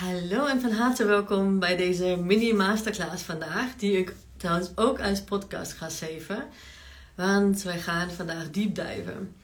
[0.00, 5.22] Hallo en van harte welkom bij deze mini masterclass vandaag, die ik trouwens ook als
[5.22, 6.44] podcast ga geven.
[7.14, 9.34] Want wij gaan vandaag diepdijven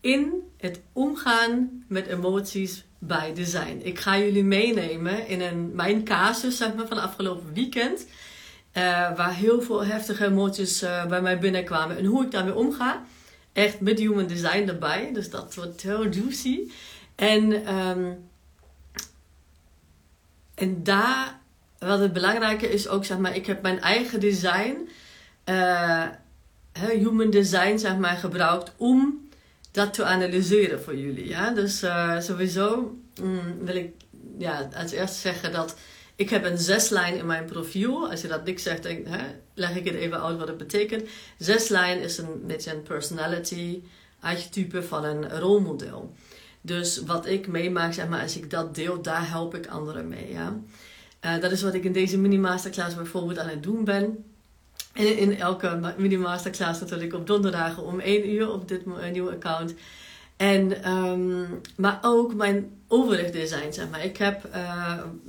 [0.00, 3.80] in het omgaan met emoties bij design.
[3.82, 8.06] Ik ga jullie meenemen in een, mijn casus zeg maar, van afgelopen weekend.
[8.06, 8.82] Uh,
[9.16, 13.04] waar heel veel heftige emoties uh, bij mij binnenkwamen en hoe ik daarmee omga.
[13.52, 16.70] Echt met human design erbij, dus dat wordt heel juicy.
[17.14, 18.32] En um,
[20.54, 21.40] en daar,
[21.78, 24.88] wat het belangrijke is ook, zeg maar, ik heb mijn eigen design,
[25.44, 26.06] uh,
[26.72, 29.28] human design, zeg maar, gebruikt om
[29.70, 31.28] dat te analyseren voor jullie.
[31.28, 31.50] Ja?
[31.50, 33.92] Dus uh, sowieso mm, wil ik
[34.38, 35.76] ja, als eerste zeggen dat
[36.16, 38.10] ik heb een zeslijn in mijn profiel.
[38.10, 39.24] Als je dat niks zegt, denk, hè,
[39.54, 41.08] leg ik het even uit wat het betekent.
[41.38, 43.82] Zeslijn is een beetje een personality
[44.20, 46.14] archetype van een rolmodel.
[46.66, 50.32] Dus wat ik meemaak, zeg maar, als ik dat deel, daar help ik anderen mee.
[50.32, 50.60] Ja?
[51.24, 54.24] Uh, dat is wat ik in deze mini-masterclass bijvoorbeeld aan het doen ben.
[54.92, 59.74] En in elke mini-masterclass natuurlijk op donderdagen om 1 uur op dit nieuwe account.
[60.36, 64.04] En, um, maar ook mijn overigdesign, zeg maar.
[64.04, 64.48] Ik heb,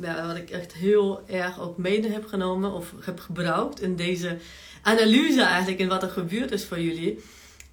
[0.01, 4.37] ja, wat ik echt heel erg ook mede heb genomen of heb gebruikt in deze
[4.81, 7.19] analyse eigenlijk in wat er gebeurd is voor jullie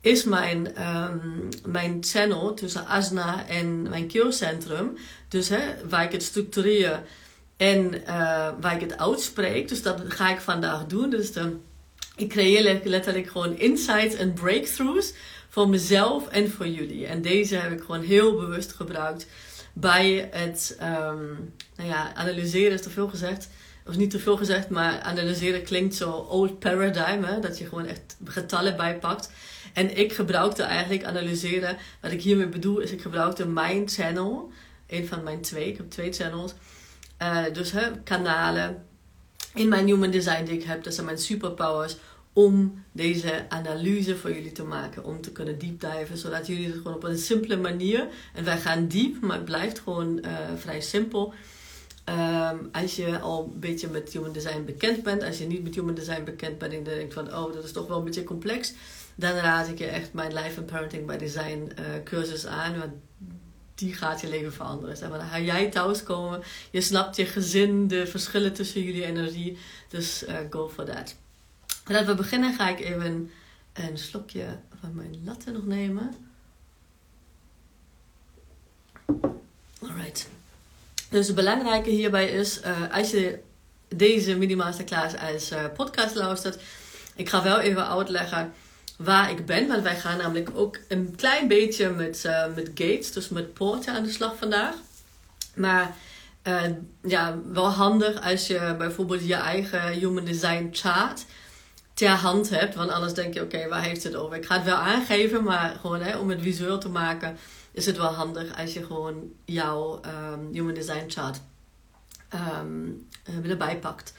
[0.02, 4.96] is mijn, um, mijn channel tussen Asna en mijn keelcentrum.
[5.28, 7.02] Dus hè, waar ik het structureer
[7.56, 9.68] en uh, waar ik het uitspreek.
[9.68, 11.10] Dus dat ga ik vandaag doen.
[11.10, 11.56] Dus de,
[12.16, 15.12] ik creëer letterlijk gewoon insights en breakthroughs
[15.48, 17.06] voor mezelf en voor jullie.
[17.06, 19.26] En deze heb ik gewoon heel bewust gebruikt
[19.72, 23.48] bij het um, nou ja, analyseren, is te veel gezegd.
[23.86, 27.22] Of niet te veel gezegd, maar analyseren klinkt zo old paradigm.
[27.22, 27.40] Hè?
[27.40, 29.30] Dat je gewoon echt getallen bijpakt.
[29.72, 31.76] En ik gebruikte eigenlijk analyseren.
[32.00, 34.52] Wat ik hiermee bedoel is, ik gebruikte mijn channel.
[34.86, 35.68] Een van mijn twee.
[35.68, 36.54] Ik heb twee channels.
[37.22, 38.84] Uh, dus hè, kanalen
[39.54, 40.84] in mijn human design die ik heb.
[40.84, 41.96] Dat zijn mijn superpowers.
[42.32, 45.04] Om deze analyse voor jullie te maken.
[45.04, 46.16] Om te kunnen diepdiven.
[46.16, 48.08] Zodat jullie het gewoon op een simpele manier.
[48.34, 51.34] En wij gaan diep, maar het blijft gewoon uh, vrij simpel.
[52.08, 55.22] Um, als je al een beetje met human design bekend bent.
[55.22, 56.72] Als je niet met human design bekend bent.
[56.72, 58.74] En je denkt van, oh, dat is toch wel een beetje complex
[59.14, 62.78] dan raad ik je echt mijn Life and Parenting by Design uh, cursus aan.
[62.78, 62.92] Want
[63.74, 64.96] die gaat je leven veranderen.
[64.96, 65.18] Zeg maar.
[65.18, 66.42] Dan ga jij thuiskomen.
[66.70, 69.58] Je snapt je gezin, de verschillen tussen jullie energie.
[69.88, 71.16] Dus uh, go for that.
[71.84, 73.30] Voordat we beginnen ga ik even
[73.72, 76.14] een slokje van mijn latte nog nemen.
[79.80, 80.28] Alright.
[81.08, 83.38] Dus het belangrijke hierbij is, uh, als je
[83.88, 86.62] deze mini masterclass als podcast luistert,
[87.14, 88.52] ik ga wel even uitleggen
[89.04, 89.68] waar ik ben.
[89.68, 93.94] Want wij gaan namelijk ook een klein beetje met, uh, met gates, dus met poorten
[93.94, 94.74] aan de slag vandaag.
[95.54, 95.96] Maar
[96.46, 96.62] uh,
[97.02, 101.24] ja, wel handig als je bijvoorbeeld je eigen human design chart
[101.94, 102.74] ter hand hebt.
[102.74, 104.36] Want anders denk je, oké, waar heeft het over?
[104.36, 107.36] Ik ga het wel aangeven, maar gewoon hè, om het visueel te maken,
[107.72, 110.00] is het wel handig als je gewoon jouw
[110.32, 111.40] um, human design chart
[112.60, 113.08] um,
[113.48, 114.14] erbij pakt.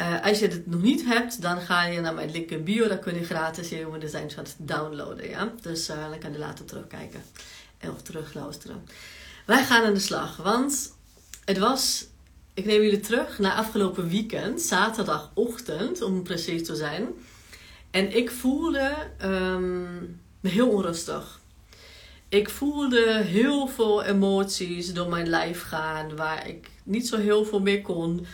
[0.00, 2.88] Uh, als je het nog niet hebt, dan ga je naar mijn link in bio.
[2.88, 5.28] Dan kun je gratis je Human Design Chart downloaden.
[5.28, 5.52] Ja?
[5.62, 7.22] Dus uh, dan kan je later terugkijken
[7.80, 8.84] of terugluisteren.
[9.46, 10.94] Wij gaan aan de slag, want
[11.44, 12.06] het was...
[12.54, 17.08] Ik neem jullie terug naar afgelopen weekend, zaterdagochtend om precies te zijn.
[17.90, 21.40] En ik voelde um, me heel onrustig.
[22.28, 27.60] Ik voelde heel veel emoties door mijn lijf gaan, waar ik niet zo heel veel
[27.60, 28.26] meer kon.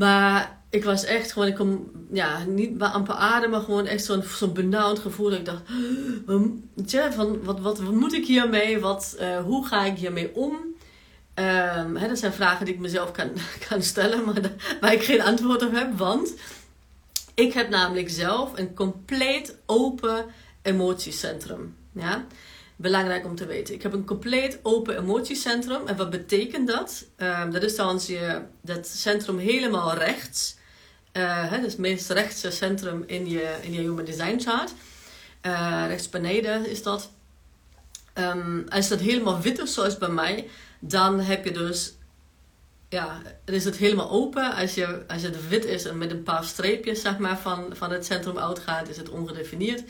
[0.00, 4.52] Maar ik was echt gewoon, ik kon ja, niet amper ademen, gewoon echt zo'n zo'n
[4.52, 5.30] benauwd gevoel.
[5.30, 8.78] Dat ik dacht, van, wat, wat, wat moet ik hiermee?
[8.78, 10.52] Wat, uh, hoe ga ik hiermee om?
[11.34, 13.30] Um, hè, dat zijn vragen die ik mezelf kan,
[13.68, 14.40] kan stellen, maar
[14.80, 15.98] waar ik geen antwoord op heb.
[15.98, 16.34] Want
[17.34, 20.24] ik heb namelijk zelf een compleet open
[20.62, 21.76] emotiecentrum.
[21.92, 22.26] Ja?
[22.80, 23.74] Belangrijk om te weten.
[23.74, 25.86] Ik heb een compleet open emotiecentrum.
[25.86, 27.04] En wat betekent dat?
[27.16, 30.56] Um, dat is dan je dat centrum helemaal rechts.
[31.12, 34.72] Uh, hè, dat is het meest rechtse centrum in je, in je Human Design Chart.
[35.46, 37.10] Uh, rechts beneden is dat.
[38.14, 40.48] Um, als dat helemaal wit is, zoals bij mij,
[40.78, 41.94] dan heb je dus
[42.88, 44.54] ja, is het helemaal open.
[44.54, 47.90] Als, je, als het wit is en met een paar streepjes zeg maar, van, van
[47.90, 49.82] het centrum uitgaat, is het ongedefinieerd.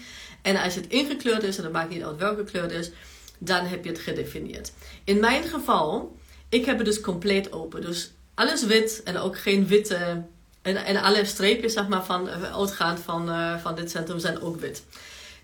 [0.43, 2.91] En als het ingekleurd is, en dat maakt niet uit welke kleur het is,
[3.39, 4.73] dan heb je het gedefinieerd.
[5.05, 6.17] In mijn geval,
[6.49, 7.81] ik heb het dus compleet open.
[7.81, 10.23] Dus alles wit en ook geen witte.
[10.63, 14.41] En, en alle streepjes zeg maar, van, eh, uitgaand van, uh, van dit centrum zijn
[14.41, 14.85] ook wit.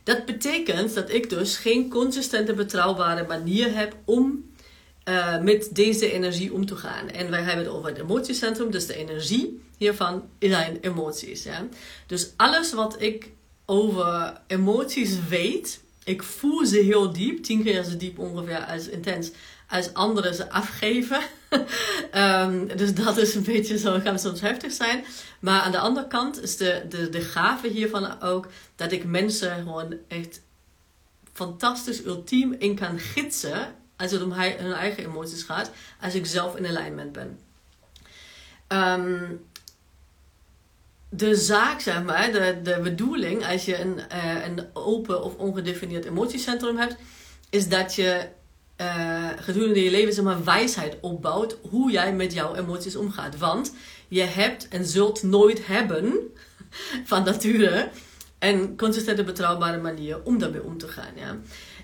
[0.03, 4.51] Dat betekent dat ik dus geen consistente, betrouwbare manier heb om
[5.09, 7.09] uh, met deze energie om te gaan.
[7.09, 11.43] En wij hebben het over het emotiecentrum, dus de energie hiervan zijn emoties.
[11.43, 11.67] Ja?
[12.07, 13.31] Dus alles wat ik
[13.67, 19.31] over emoties weet, ik voel ze heel diep, tien keer zo diep ongeveer als intens
[19.69, 21.21] als anderen ze afgeven.
[22.15, 25.05] um, dus dat is een beetje zo, kan soms heftig zijn.
[25.41, 29.63] Maar aan de andere kant is de, de, de gave hiervan ook dat ik mensen
[29.63, 30.43] gewoon echt
[31.33, 35.71] fantastisch ultiem in kan gidsen als het om hun eigen emoties gaat,
[36.01, 37.39] als ik zelf in alignment ben.
[38.69, 39.47] Um,
[41.09, 46.05] de zaak, zeg maar, de, de bedoeling als je een, uh, een open of ongedefinieerd
[46.05, 46.97] emotiecentrum hebt,
[47.51, 48.29] is dat je
[48.81, 53.39] uh, gedurende je leven zeg maar, wijsheid opbouwt hoe jij met jouw emoties omgaat.
[53.39, 53.75] Want
[54.09, 56.15] je hebt en zult nooit hebben
[57.05, 57.89] van nature
[58.39, 61.13] een consistente betrouwbare manier om daarmee om te gaan.
[61.15, 61.37] Ja.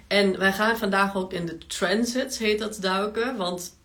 [0.06, 3.36] En wij gaan vandaag ook in de transits, heet dat, duiken.
[3.36, 3.76] Want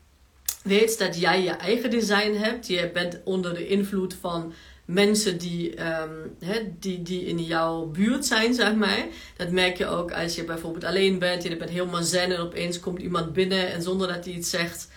[0.63, 2.68] weet dat jij je eigen design hebt.
[2.68, 4.54] Je bent onder de invloed van
[4.88, 6.38] mensen die, um,
[6.80, 9.06] die, die in jouw buurt zijn, zeg maar.
[9.38, 11.44] Dat merk je ook als je bijvoorbeeld alleen bent.
[11.44, 14.88] Je bent helemaal zen en opeens komt iemand binnen en zonder dat hij iets zegt,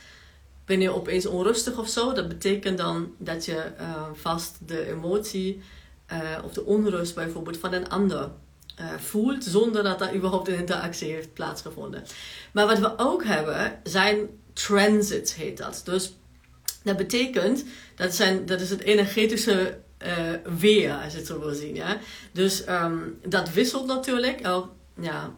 [0.64, 2.12] ben je opeens onrustig of zo.
[2.12, 5.60] Dat betekent dan dat je uh, vast de emotie
[6.12, 8.30] uh, of de onrust bijvoorbeeld van een ander
[8.80, 12.02] uh, voelt, zonder dat daar überhaupt een interactie heeft plaatsgevonden.
[12.52, 15.82] Maar wat we ook hebben, zijn transits, heet dat.
[15.84, 16.14] Dus
[16.82, 17.64] dat betekent,
[17.96, 21.74] dat, zijn, dat is het energetische uh, weer, als je het zo wil zien.
[21.74, 21.96] Ja?
[22.32, 24.40] Dus um, dat wisselt natuurlijk.
[24.40, 25.30] Elk, ja,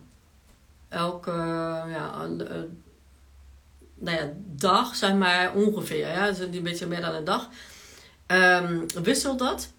[0.89, 1.31] elke
[1.91, 2.27] ja,
[3.99, 6.09] nou ja, dag, zeg maar, ongeveer.
[6.09, 6.29] Ja?
[6.29, 7.49] Dus een beetje meer dan een dag.
[8.27, 9.73] Um, wisselt dat.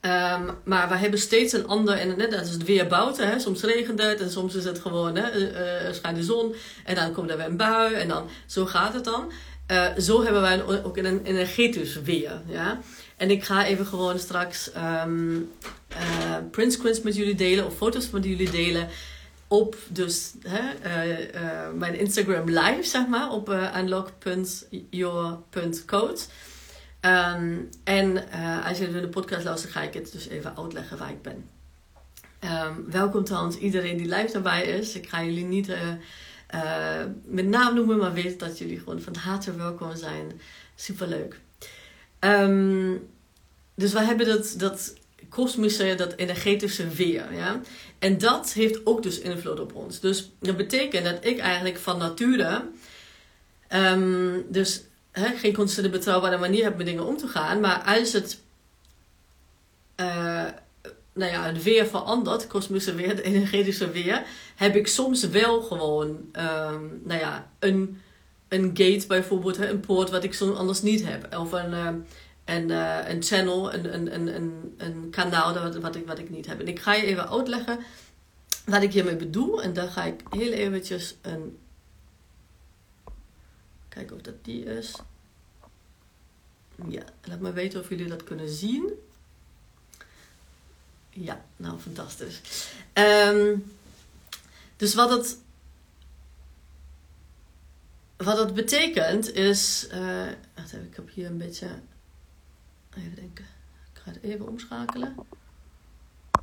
[0.00, 3.28] Um, maar we hebben steeds een ander, en net dat is het weer buiten.
[3.28, 3.38] Hè?
[3.38, 5.36] Soms regent het en soms is het gewoon, hè,
[5.86, 6.54] uh, schijnt de zon
[6.84, 9.32] en dan komt er weer een bui en dan, zo gaat het dan.
[9.72, 12.40] Uh, zo hebben wij ook een energetisch weer.
[12.46, 12.80] Ja?
[13.16, 14.70] En ik ga even gewoon straks
[15.04, 15.50] um,
[15.92, 18.88] uh, print screens met jullie delen of foto's met jullie delen
[19.48, 21.16] op dus hè, uh,
[21.74, 26.20] mijn Instagram live, zeg maar, op unlock.your.code.
[27.00, 28.30] Um, en
[28.64, 31.48] als je de podcast luistert, ga ik het dus even uitleggen waar ik ben.
[32.44, 34.94] Um, welkom trouwens iedereen die live erbij is.
[34.94, 35.68] Ik ga jullie niet
[36.54, 40.40] uh, met naam noemen, maar weet dat jullie gewoon van harte welkom zijn.
[40.74, 41.40] Superleuk.
[42.20, 43.08] Um,
[43.74, 44.94] dus we hebben dat, dat
[45.28, 47.34] kosmische, dat energetische weer.
[47.34, 47.60] Ja?
[47.98, 50.00] En dat heeft ook dus invloed op ons.
[50.00, 52.64] Dus dat betekent dat ik eigenlijk van nature,
[53.68, 54.82] um, dus
[55.12, 57.60] geen constante betrouwbare manier heb met dingen om te gaan.
[57.60, 58.40] Maar als het
[60.00, 60.48] uh,
[61.12, 64.22] nou ja, het weer verandert, kosmische weer, het energetische weer,
[64.56, 68.00] heb ik soms wel gewoon, um, nou ja, een,
[68.48, 71.36] een gate bijvoorbeeld, een poort wat ik soms anders niet heb.
[71.36, 71.88] Of een, uh,
[72.44, 76.30] een, uh, een channel, een, een, een, een, een kanaal wat, wat, ik, wat ik
[76.30, 76.60] niet heb.
[76.60, 77.78] En ik ga je even uitleggen
[78.66, 79.62] wat ik hiermee bedoel.
[79.62, 81.58] En dan ga ik heel eventjes een...
[83.88, 84.96] Kijken of dat die is.
[86.88, 88.92] Ja, laat me weten of jullie dat kunnen zien.
[91.14, 92.40] Ja, nou fantastisch.
[92.94, 93.76] Um,
[94.76, 95.38] dus wat het,
[98.16, 99.88] wat het betekent is.
[99.92, 101.68] Uh, wacht even, ik heb hier een beetje.
[102.96, 103.44] Even denken.
[103.94, 105.16] Ik ga het even omschakelen.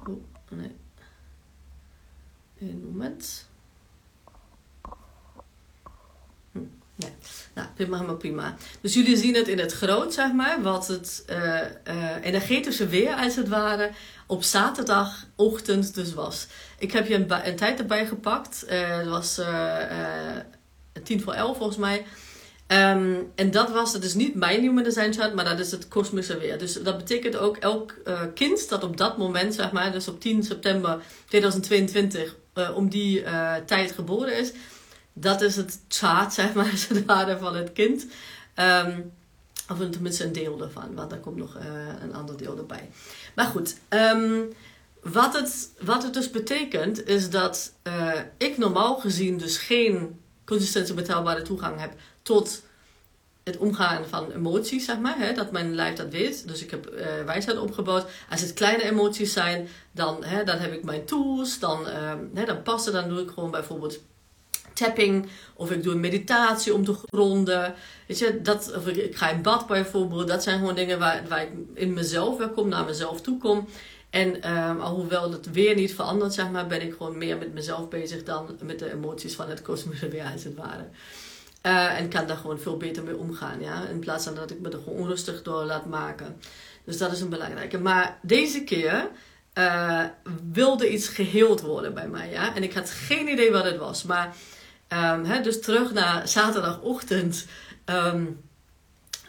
[0.07, 0.75] Oh, nee.
[2.59, 3.49] Een moment.
[7.00, 7.12] Nee.
[7.53, 8.56] Nou, prima, prima.
[8.82, 13.13] Dus jullie zien het in het groot, zeg maar, wat het uh, uh, energetische weer,
[13.13, 13.91] als het ware,
[14.27, 16.48] op zaterdagochtend dus was.
[16.77, 18.65] Ik heb je een, tijd erbij gepakt.
[18.70, 19.41] Uh, het was
[21.03, 22.06] tien voor elf volgens mij.
[22.68, 26.38] Um, en dat was, het is niet mijn Human Design maar dat is het kosmische
[26.38, 26.58] weer.
[26.58, 27.94] Dus dat betekent ook elk
[28.34, 32.36] kind dat op dat moment, zeg maar, dus op 10 september 2022,
[32.75, 33.24] om die
[33.65, 34.51] tijd geboren is
[35.19, 38.05] dat is het chart, zeg maar, als het ware, van het kind.
[38.55, 39.11] Um,
[39.69, 41.63] of tenminste een deel daarvan, want daar komt nog uh,
[42.01, 42.89] een ander deel erbij.
[43.35, 44.53] Maar goed, um,
[45.01, 50.93] wat, het, wat het dus betekent, is dat uh, ik normaal gezien dus geen consistente
[50.93, 52.61] betaalbare toegang heb tot
[53.43, 55.17] het omgaan van emoties, zeg maar.
[55.17, 56.47] Hè, dat mijn lijf dat weet.
[56.47, 58.09] Dus ik heb uh, wijsheid opgebouwd.
[58.29, 61.59] Als het kleine emoties zijn, dan, hè, dan heb ik mijn tools.
[61.59, 62.93] Dan, uh, hè, dan passen.
[62.93, 63.99] Dan doe ik gewoon bijvoorbeeld
[64.79, 65.27] tapping.
[65.53, 67.74] Of ik doe een meditatie om te gronden.
[68.07, 70.27] Weet je, dat, of ik, ga in bad bijvoorbeeld.
[70.27, 73.67] Dat zijn gewoon dingen waar, waar ik in mezelf weer kom, naar mezelf toe kom.
[74.09, 77.88] En um, alhoewel het weer niet verandert, zeg maar, ben ik gewoon meer met mezelf
[77.88, 80.88] bezig dan met de emoties van het kosmische weer, als het ware.
[81.65, 83.62] Uh, en kan daar gewoon veel beter mee omgaan.
[83.62, 83.88] Ja?
[83.88, 86.41] In plaats van dat ik me er gewoon onrustig door laat maken.
[86.83, 87.79] Dus dat is een belangrijke.
[87.79, 89.09] Maar deze keer
[89.53, 90.03] uh,
[90.51, 92.29] wilde iets geheeld worden bij mij.
[92.29, 92.55] Ja?
[92.55, 94.03] En ik had geen idee wat het was.
[94.03, 94.36] Maar
[95.25, 97.46] hè, dus terug naar zaterdagochtend.
[97.86, 98.41] Um,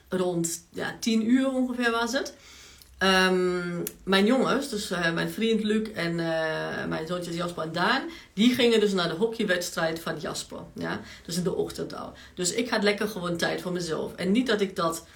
[0.09, 2.35] rond ja, 10 uur ongeveer was het.
[2.99, 8.03] Um, mijn jongens, dus uh, mijn vriend Luc en uh, mijn zoontjes Jasper en Daan,
[8.33, 10.61] die gingen dus naar de hockeywedstrijd van Jasper.
[10.75, 11.01] Ja?
[11.27, 12.13] Dus in de ochtend al.
[12.35, 14.15] Dus ik had lekker gewoon tijd voor mezelf.
[14.15, 15.07] En niet dat ik dat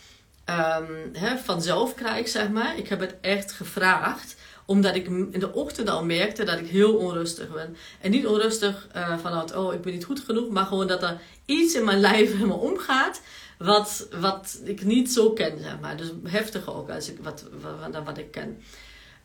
[1.44, 2.78] vanzelf krijg, zeg maar.
[2.78, 6.94] Ik heb het echt gevraagd omdat ik in de ochtend al merkte dat ik heel
[6.96, 7.76] onrustig ben.
[8.00, 10.48] En niet onrustig uh, vanuit, oh, ik ben niet goed genoeg.
[10.48, 13.20] Maar gewoon dat er iets in mijn lijf helemaal omgaat.
[13.58, 15.96] Wat, wat ik niet zo ken, zeg maar.
[15.96, 18.62] Dus heftiger ook als ik, wat, wat, wat ik ken.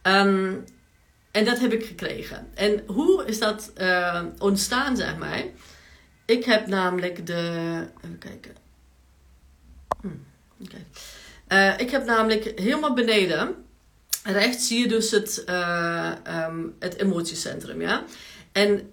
[0.03, 0.63] Um,
[1.31, 2.47] en dat heb ik gekregen.
[2.53, 5.43] En hoe is dat uh, ontstaan, zeg maar?
[6.25, 7.85] Ik heb namelijk de.
[8.03, 8.55] Even kijken.
[10.01, 10.07] Hm.
[10.63, 10.85] Okay.
[11.47, 13.55] Uh, ik heb namelijk helemaal beneden
[14.23, 16.11] rechts zie je dus het, uh,
[16.47, 17.81] um, het emotiecentrum.
[17.81, 18.03] Ja?
[18.51, 18.91] En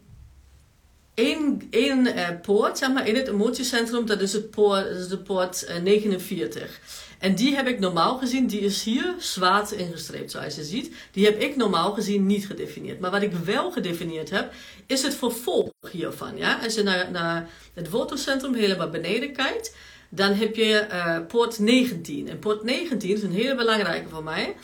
[1.15, 5.67] één, één uh, poort zeg maar, in het emotiecentrum, dat is, het poort, de poort
[5.69, 6.81] uh, 49.
[7.19, 10.95] En die heb ik normaal gezien, die is hier zwart ingestreept zoals je ziet.
[11.13, 13.01] Die heb ik normaal gezien niet gedefinieerd.
[13.01, 14.53] Maar wat ik wel gedefinieerd heb,
[14.87, 16.37] is het vervolg hiervan.
[16.37, 16.59] Ja?
[16.63, 19.75] Als je naar, naar het wortelcentrum helemaal beneden kijkt,
[20.09, 22.29] dan heb je uh, poort 19.
[22.29, 24.57] En poort 19 is een hele belangrijke voor mij.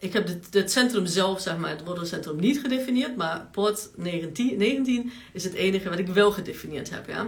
[0.00, 4.58] Ik heb het, het, centrum zelf, zeg maar, het wortelcentrum niet gedefinieerd, maar poort 19,
[4.58, 7.08] 19 is het enige wat ik wel gedefinieerd heb.
[7.08, 7.20] Ja?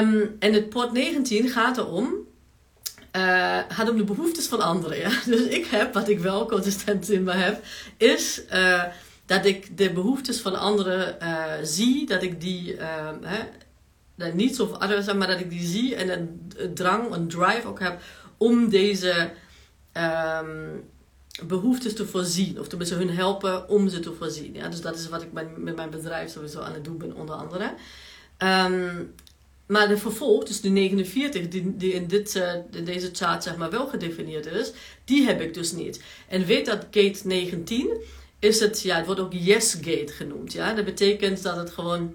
[0.00, 2.14] Um, en het poort 19 gaat erom,
[3.16, 4.98] uh, gaat om de behoeftes van anderen.
[4.98, 5.10] Ja?
[5.26, 7.64] Dus ik heb, wat ik wel consistent in me heb,
[7.96, 8.82] is uh,
[9.26, 12.76] dat ik de behoeftes van anderen uh, zie, dat ik die.
[13.20, 17.80] Hè, niet zo zeg maar dat ik die zie en een, drang, een drive ook
[17.80, 18.00] heb
[18.36, 19.30] om deze
[19.92, 20.84] um,
[21.42, 22.60] behoeftes te voorzien.
[22.60, 24.54] Of tenminste hun helpen om ze te voorzien.
[24.54, 24.68] Ja?
[24.68, 27.74] Dus dat is wat ik met mijn bedrijf sowieso aan het doen ben, onder andere.
[28.38, 29.14] Um,
[29.66, 33.70] maar de vervolg, dus de 49, die, die in, dit, in deze chart zeg maar
[33.70, 34.72] wel gedefinieerd is,
[35.04, 36.02] die heb ik dus niet.
[36.28, 38.00] En weet dat gate 19
[38.38, 40.52] is het, ja, het wordt ook yes gate genoemd.
[40.52, 40.74] Ja?
[40.74, 42.14] Dat betekent dat het gewoon,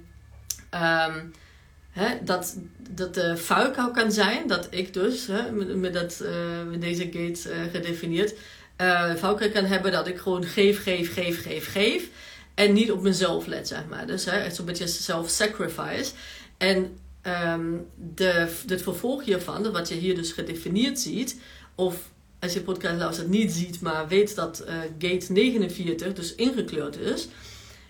[1.89, 2.57] hè, dat,
[2.89, 7.49] dat de vuilkou kan zijn, dat ik dus, met, met, dat, uh, met deze gate
[7.49, 8.33] uh, gedefinieerd,
[8.81, 12.09] uh, kan hebben dat ik gewoon geef, geef, geef, geef, geef.
[12.53, 14.07] En niet op mezelf let, zeg maar.
[14.07, 16.11] Dus hè, echt zo'n beetje self-sacrifice.
[16.57, 21.39] En um, de, het vervolg hiervan, wat je hier dus gedefinieerd ziet,
[21.75, 21.95] of
[22.39, 27.27] als je podcast luistert niet ziet, maar weet dat uh, gate 49 dus ingekleurd is,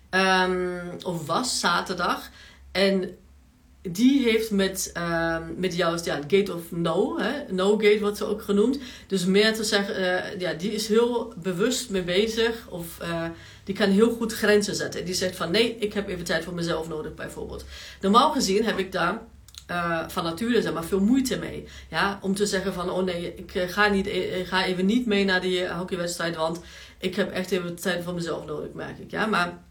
[0.10, 2.30] um, of was zaterdag.
[2.72, 3.18] En
[3.82, 5.98] die heeft met, uh, met ja,
[6.28, 7.54] gate of no, hè?
[7.54, 8.80] no gate wordt ze ook genoemd.
[9.08, 13.26] Dus meer te zeggen, uh, ja, die is heel bewust mee bezig of uh,
[13.64, 15.06] die kan heel goed grenzen zetten.
[15.06, 17.66] Die zegt van nee, ik heb even tijd voor mezelf nodig bijvoorbeeld.
[18.02, 19.22] Normaal gezien heb ik daar
[19.72, 21.68] uh, van nature zeg maar, veel moeite mee.
[21.90, 22.20] Ja?
[22.22, 25.42] Om te zeggen van oh nee, ik ga, niet, ik ga even niet mee naar
[25.42, 26.60] die hockeywedstrijd, want
[26.98, 29.12] ik heb echt even tijd voor mezelf nodig, merk ik.
[29.12, 29.26] Ja?
[29.26, 29.64] Maar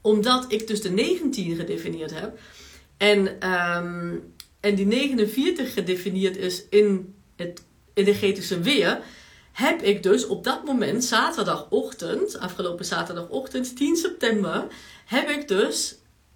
[0.00, 2.38] omdat ik dus de 19 gedefinieerd heb
[2.96, 9.00] en, um, en die 49 gedefinieerd is in het energetische weer,
[9.52, 14.66] heb ik dus op dat moment, zaterdagochtend, afgelopen zaterdagochtend, 10 september,
[15.04, 15.94] heb ik dus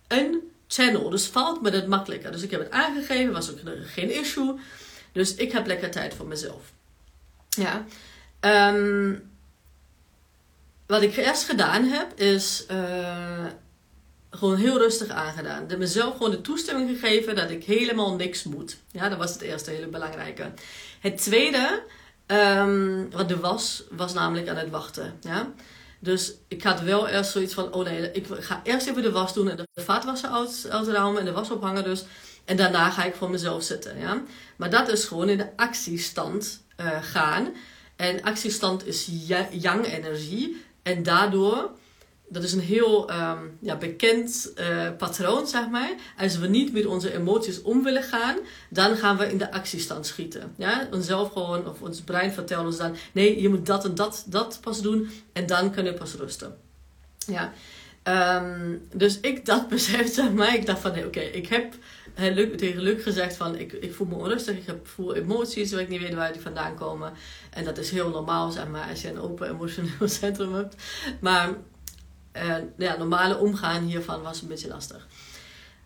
[0.08, 1.10] een channel.
[1.10, 2.32] Dus valt me dat makkelijker.
[2.32, 4.54] Dus ik heb het aangegeven, was ook geen issue.
[5.12, 6.72] Dus ik heb lekker tijd voor mezelf.
[7.48, 7.86] Ja.
[8.74, 9.30] Um,
[10.86, 13.46] wat ik eerst gedaan heb, is uh,
[14.38, 15.62] gewoon heel rustig aangedaan.
[15.62, 18.76] Ik heb mezelf gewoon de toestemming gegeven dat ik helemaal niks moet.
[18.90, 20.52] Ja, dat was het eerste hele belangrijke.
[21.00, 21.82] Het tweede,
[22.26, 25.18] um, wat de was, was namelijk aan het wachten.
[25.20, 25.52] Ja.
[25.98, 29.34] Dus ik had wel eerst zoiets van, oh nee, ik ga eerst even de was
[29.34, 32.04] doen en de vaatwasser uit, uitruimen en de was ophangen dus.
[32.44, 34.22] En daarna ga ik voor mezelf zitten, ja.
[34.56, 37.54] Maar dat is gewoon in de actiestand uh, gaan.
[37.96, 39.08] En actiestand is
[39.50, 40.64] yang-energie.
[40.82, 41.70] En daardoor
[42.28, 45.90] dat is een heel um, ja, bekend uh, patroon, zeg maar.
[46.18, 48.36] Als we niet met onze emoties om willen gaan,
[48.70, 50.54] dan gaan we in de actiestand schieten.
[50.56, 50.88] Ja?
[50.90, 54.58] Onszelf gewoon, of ons brein vertelt ons dan: nee, je moet dat en dat, dat
[54.62, 56.56] pas doen en dan kun je pas rusten.
[57.26, 57.52] Ja.
[58.42, 60.54] Um, dus ik dat besef, zeg maar.
[60.54, 61.74] Ik dacht van: nee, oké, ik heb
[62.56, 65.88] tegen Luc gezegd van ik, ik voel me onrustig, ik heb, voel emoties waar ik
[65.88, 67.12] niet weet waar die vandaan komen.
[67.50, 70.74] En dat is heel normaal, zeg maar, als je een open emotioneel centrum hebt.
[71.20, 71.48] Maar
[72.44, 75.06] uh, ja, normale omgaan hiervan was een beetje lastig.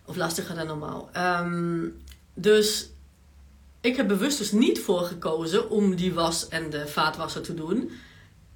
[0.05, 1.09] Of lastiger dan normaal.
[1.17, 2.01] Um,
[2.33, 2.89] dus
[3.81, 7.91] ik heb bewust dus niet voor gekozen om die was en de vaatwasser te doen.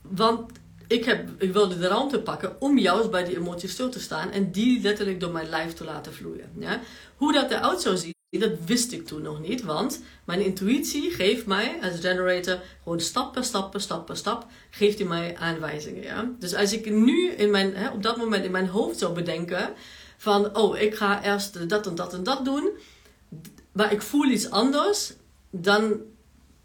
[0.02, 0.52] Want
[0.88, 4.32] ik, heb, ik wilde de ruimte pakken om juist bij die emoties stil te staan
[4.32, 6.52] en die letterlijk door mijn lijf te laten vloeien.
[6.60, 6.80] Ja?
[7.16, 11.46] Hoe dat eruit zou zien, dat wist ik toen nog niet, want mijn intuïtie geeft
[11.46, 16.04] mij als generator gewoon stap per stap per stap per stap, geeft hij mij aanwijzingen.
[16.04, 16.30] Ja?
[16.40, 19.74] Dus als ik nu in mijn, hè, op dat moment in mijn hoofd zou bedenken
[20.18, 22.70] van, oh, ik ga eerst dat en dat en dat doen,
[23.72, 25.14] maar ik voel iets anders,
[25.50, 26.02] dan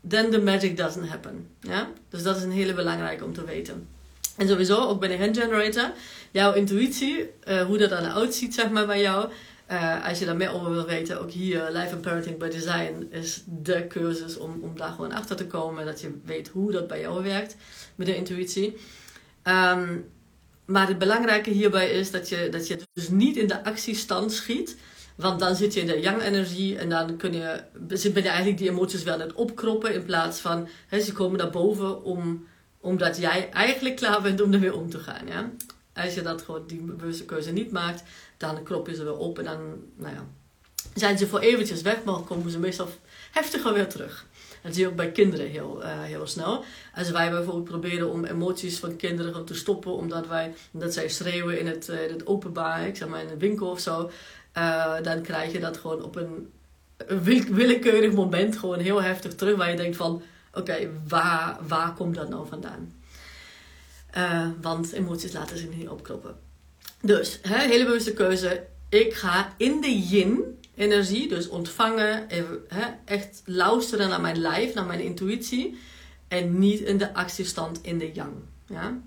[0.09, 1.49] then the magic doesn't happen.
[1.61, 1.91] Ja?
[2.09, 3.89] Dus dat is een hele belangrijke om te weten.
[4.37, 5.93] En sowieso, ook bij de hand generator,
[6.31, 9.31] jouw intuïtie, uh, hoe dat dan uitziet zeg maar bij jou.
[9.71, 13.07] Uh, als je daar meer over wil weten, ook hier Life and Parenting by Design
[13.11, 15.87] is de cursus om, om daar gewoon achter te komen.
[15.87, 17.57] Dat je weet hoe dat bij jou werkt
[17.95, 18.77] met de intuïtie.
[19.45, 20.11] Um,
[20.65, 24.77] maar het belangrijke hierbij is dat je, dat je dus niet in de actiestand schiet.
[25.17, 27.63] Want dan zit je in de yang-energie en dan kun je,
[28.13, 29.95] ben je eigenlijk die emoties wel net opkroppen.
[29.95, 32.47] In plaats van, ze komen naar boven om,
[32.81, 35.27] omdat jij eigenlijk klaar bent om ermee om te gaan.
[35.27, 35.51] Ja?
[35.95, 38.03] Als je dat gewoon, die bewuste keuze niet maakt,
[38.37, 39.59] dan krop je ze weer op en dan,
[39.97, 40.27] nou ja,
[40.95, 42.89] zijn ze voor eventjes weg, maar komen ze meestal
[43.31, 44.27] heftiger weer terug.
[44.63, 46.65] Dat zie je ook bij kinderen heel, uh, heel snel.
[46.95, 51.59] Als wij bijvoorbeeld proberen om emoties van kinderen te stoppen, omdat, wij, omdat zij schreeuwen
[51.59, 54.11] in het, uh, in het openbaar, ik zeg maar in een winkel of zo,
[54.59, 56.53] uh, dan krijg je dat gewoon op een,
[56.97, 57.23] een
[57.55, 60.23] willekeurig moment gewoon heel heftig terug, waar je denkt van,
[60.55, 63.02] oké, waar, waar komt dat nou vandaan?
[64.61, 66.37] Want emoties laten zich niet opkroppen.
[67.01, 68.67] Dus, hè, hele bewuste keuze.
[68.89, 72.27] Ik ga in de yin energie, dus ontvangen,
[72.69, 75.79] hè, echt luisteren naar mijn lijf, naar mijn intuïtie.
[76.29, 78.33] En niet in de actiestand in de yang.
[78.67, 78.99] Ja?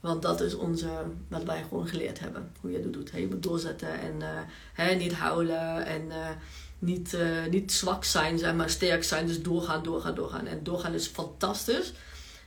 [0.00, 0.88] Want dat is onze,
[1.28, 2.52] wat wij gewoon geleerd hebben.
[2.60, 3.10] Hoe je dat doet.
[3.14, 4.26] Je moet doorzetten en uh,
[4.72, 6.28] hè, niet huilen en uh,
[6.78, 7.16] niet,
[7.50, 9.26] niet zwak zijn, maar sterk zijn.
[9.26, 10.46] Dus doorgaan, doorgaan, doorgaan.
[10.46, 11.92] En doorgaan is fantastisch.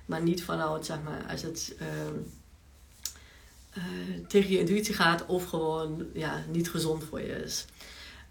[0.06, 2.20] Maar niet vanuit, zeg maar, als het ehm,
[4.28, 7.66] tegen je intuïtie gaat of gewoon ja, niet gezond voor je is.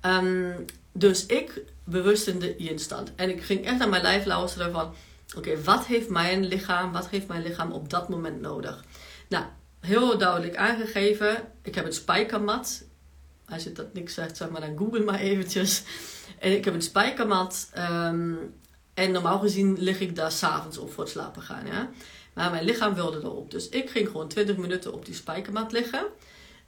[0.02, 3.12] Um, dus ik bewust in de yin-stand.
[3.14, 4.94] En ik ging echt naar mijn lijf luisteren van...
[5.36, 8.84] Oké, wat heeft mijn lichaam, wat heeft mijn lichaam op dat moment nodig?
[9.28, 9.44] Nou,
[9.80, 11.36] heel duidelijk aangegeven.
[11.62, 12.84] Ik heb een spijkermat.
[13.48, 15.82] Als je dat niks zegt, zeg maar, dan google maar eventjes.
[16.38, 17.70] En ik heb een spijkermat.
[17.78, 18.54] Um,
[18.94, 21.66] en normaal gezien lig ik daar s'avonds op voor het slapen gaan.
[21.66, 21.90] Ja?
[22.34, 23.50] Maar mijn lichaam wilde erop.
[23.50, 26.00] Dus ik ging gewoon 20 minuten op die spijkermat liggen.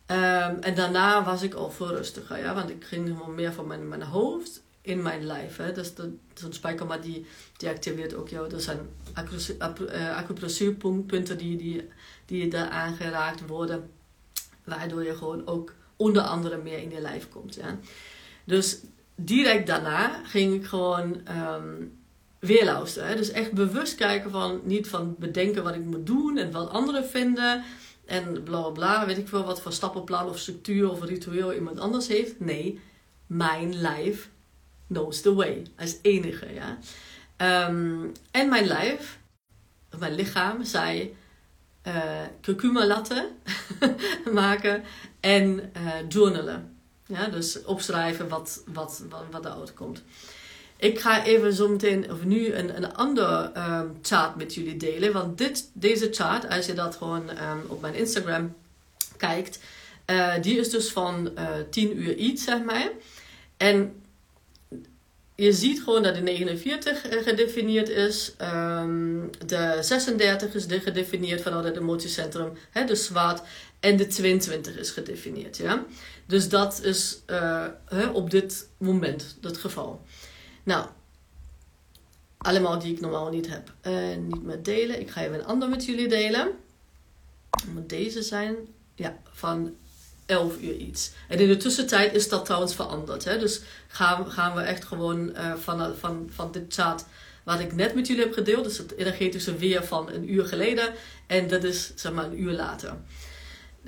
[0.06, 3.66] Um, en daarna was ik al veel rustiger, ja, want ik ging gewoon meer van
[3.66, 5.56] mijn, mijn hoofd in mijn lijf.
[5.56, 5.72] Hè.
[5.72, 5.92] Dus
[6.34, 8.48] zo'n spijkermat die, die activeert ook jou.
[8.48, 8.78] Dat zijn
[9.58, 11.88] eh, acupressuurpunten die, die,
[12.26, 13.90] die daar aangeraakt worden,
[14.64, 17.54] waardoor je gewoon ook onder andere meer in je lijf komt.
[17.54, 17.78] Ja.
[18.44, 18.80] Dus
[19.14, 22.03] direct daarna ging ik gewoon um,
[22.44, 23.16] weer luisteren.
[23.16, 27.06] Dus echt bewust kijken van, niet van bedenken wat ik moet doen en wat anderen
[27.06, 27.64] vinden.
[28.06, 31.78] En bla bla bla, weet ik veel wat voor stappenplan of structuur of ritueel iemand
[31.78, 32.40] anders heeft.
[32.40, 32.80] Nee,
[33.26, 34.30] mijn lijf
[34.88, 35.66] knows the way.
[35.76, 36.78] Als enige, ja.
[37.68, 39.18] Um, en mijn lijf,
[39.98, 41.16] mijn lichaam, zei
[41.86, 43.28] uh, curcuma latten
[44.32, 44.82] maken
[45.20, 46.78] en uh, journalen.
[47.06, 50.02] Ja, dus opschrijven wat, wat, wat, wat eruit komt.
[50.76, 55.12] Ik ga even zo meteen, of nu, een, een ander um, chart met jullie delen.
[55.12, 58.54] Want dit, deze chart, als je dat gewoon um, op mijn Instagram
[59.16, 59.58] kijkt,
[60.10, 62.90] uh, die is dus van uh, eh, 10 uur iets, zeg maar.
[63.56, 64.02] En
[65.34, 68.34] je ziet gewoon dat de 49 eh, gedefinieerd is.
[68.42, 73.42] Um, de 36 is gedefinieerd vanuit het emotiecentrum, hè, de zwart.
[73.80, 75.56] En de 22 is gedefinieerd.
[75.56, 75.84] Ja?
[76.26, 77.18] Dus dat is
[77.86, 80.02] hè, op dit moment het geval.
[80.64, 80.86] Nou,
[82.38, 83.72] allemaal die ik normaal niet heb.
[83.82, 85.00] Uh, niet meer delen.
[85.00, 86.50] Ik ga even een ander met jullie delen.
[87.72, 88.56] Moet deze zijn.
[88.94, 89.76] Ja, van
[90.26, 91.12] 11 uur iets.
[91.28, 93.24] En in de tussentijd is dat trouwens veranderd.
[93.24, 93.38] Hè?
[93.38, 97.06] Dus gaan, gaan we echt gewoon uh, van, van, van dit chat
[97.44, 98.64] wat ik net met jullie heb gedeeld.
[98.64, 100.92] Dus het energetische weer van een uur geleden.
[101.26, 102.96] En dat is zeg maar een uur later.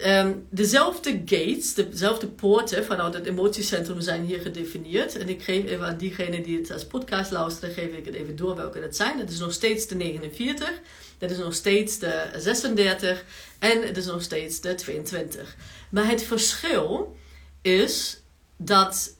[0.05, 5.17] Um, dezelfde gates, dezelfde poorten vanuit het emotiecentrum zijn hier gedefinieerd.
[5.17, 8.37] En ik geef even aan diegenen die het als podcast luisteren, geef ik het even
[8.37, 9.19] door welke dat zijn.
[9.19, 10.73] Het is nog steeds de 49,
[11.19, 13.25] dat is nog steeds de 36
[13.59, 15.57] en het is nog steeds de 22.
[15.91, 17.17] Maar het verschil
[17.63, 18.21] is
[18.57, 19.15] dat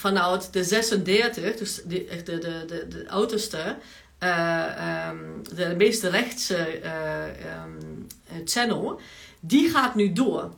[0.00, 3.76] vanuit de 36, dus de, de, de, de, de oudste,
[4.20, 6.80] uh, um, de meest rechtse
[7.64, 8.06] um,
[8.44, 9.00] channel
[9.46, 10.50] die gaat nu door.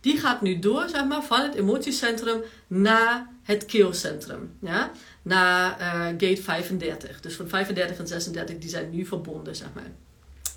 [0.00, 4.56] die gaat nu door, zeg maar, van het emotiecentrum naar het keelcentrum.
[4.60, 4.90] Ja?
[5.22, 7.20] Naar uh, gate 35.
[7.20, 9.92] Dus van 35 en 36, die zijn nu verbonden, zeg maar.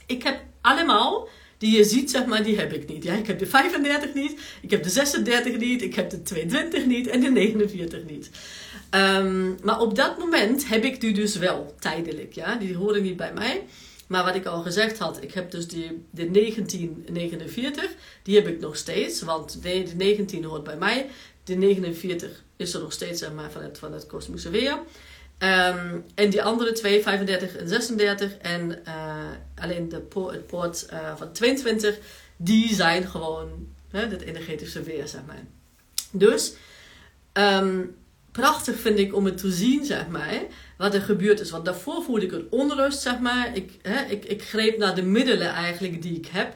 [0.06, 3.04] Ik heb allemaal die je ziet, zeg maar, die heb ik niet.
[3.04, 6.86] Ja, ik heb de 35 niet, ik heb de 36 niet, ik heb de 22
[6.86, 8.30] niet en de 49 niet.
[8.92, 12.34] Um, maar op dat moment heb ik die dus wel tijdelijk.
[12.34, 12.56] Ja?
[12.56, 13.64] Die horen niet bij mij.
[14.08, 17.92] Maar wat ik al gezegd had, ik heb dus die, de 1949,
[18.24, 19.22] die heb ik nog steeds.
[19.22, 21.10] Want de, de 19 hoort bij mij.
[21.44, 24.80] De 49 is er nog steeds zeg maar, van, het, van het kosmische weer.
[25.40, 29.16] Um, en die andere twee, 35 en 36, en uh,
[29.56, 31.98] alleen de po het poort uh, van 22,
[32.38, 35.44] die zijn gewoon hè, het energetische weer, zeg maar.
[36.12, 36.54] Dus
[37.34, 37.96] um,
[38.32, 40.42] prachtig vind ik om het te zien, zeg maar,
[40.78, 41.52] wat er gebeurd is.
[41.52, 43.56] Want daarvoor voelde ik een onrust, zeg maar.
[43.56, 46.56] Ik, hè, ik, ik greep naar de middelen eigenlijk die ik heb.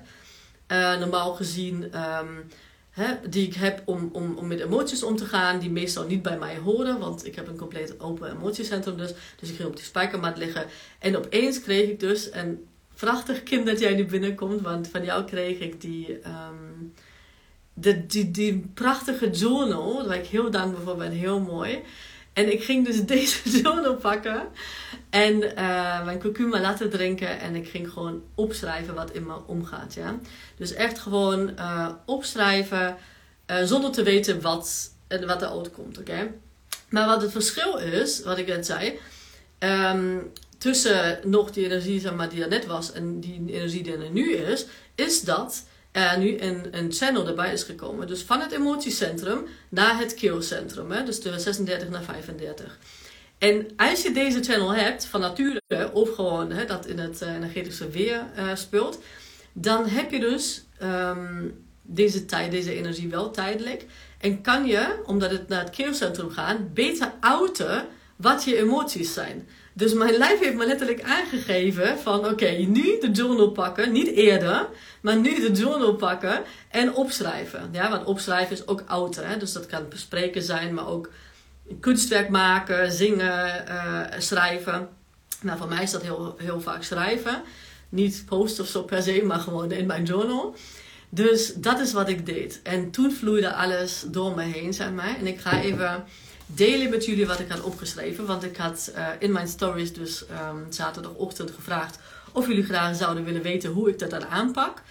[0.68, 2.44] Uh, normaal gezien, um,
[2.90, 6.22] hè, die ik heb om, om, om met emoties om te gaan, die meestal niet
[6.22, 7.00] bij mij horen.
[7.00, 9.14] Want ik heb een compleet open emotiecentrum dus.
[9.40, 10.66] Dus ik ging op die spijkermat liggen.
[11.00, 15.24] En opeens kreeg ik dus, en prachtig kind dat jij nu binnenkomt, want van jou
[15.24, 16.20] kreeg ik die...
[16.28, 16.94] Um,
[17.74, 21.82] de, die, die prachtige journal, waar ik heel dankbaar voor ben, heel mooi.
[22.34, 24.48] En ik ging dus deze journal pakken
[25.10, 29.94] en uh, mijn kurkuma laten drinken en ik ging gewoon opschrijven wat in me omgaat.
[29.94, 30.20] Ja?
[30.58, 32.98] Dus echt gewoon uh, opschrijven
[33.48, 36.00] uh, zonder te weten wat, wat er uitkomt.
[36.00, 36.32] Oké?
[36.90, 39.00] Maar wat het verschil is, wat ik net zei,
[39.60, 43.98] um, tussen nog die energie zeg maar, die er net was en die energie die
[43.98, 44.66] er nu is,
[44.96, 48.08] is dat er nu een, een channel erbij is gekomen.
[48.08, 50.92] Dus van het emotiecentrum naar het keelcentrum.
[50.92, 51.04] Hè?
[51.04, 52.78] Dus de 36 naar 35.
[53.38, 55.62] En als je deze channel hebt, van nature,
[55.94, 59.00] of gewoon hè, dat in het uh, energetische weer uh, speelt,
[59.54, 63.86] dan heb je dus um, deze tijd, deze energie wel tijdelijk.
[64.18, 69.48] En kan je, omdat het naar het keelcentrum gaat, beter outen wat je emoties zijn.
[69.74, 74.68] Dus mijn lijf heeft me letterlijk aangegeven van oké, nu de journal pakken, niet eerder,
[75.02, 77.70] maar nu de journal pakken en opschrijven.
[77.72, 81.10] Ja, want opschrijven is ook ouder, dus dat kan bespreken zijn, maar ook
[81.80, 84.90] kunstwerk maken, zingen, uh, schrijven.
[85.42, 87.42] Nou, voor mij is dat heel, heel vaak schrijven.
[87.90, 90.56] Niet posten of zo per se, maar gewoon in mijn journal.
[91.10, 92.60] Dus dat is wat ik deed.
[92.64, 95.16] En toen vloeide alles door me heen, zeg maar.
[95.20, 96.04] En ik ga even
[96.56, 98.26] delen met jullie wat ik had opgeschreven.
[98.26, 102.00] Want ik had uh, in mijn stories dus um, zaterdagochtend gevraagd
[102.32, 104.82] of jullie graag zouden willen weten hoe ik dat dan aanpak.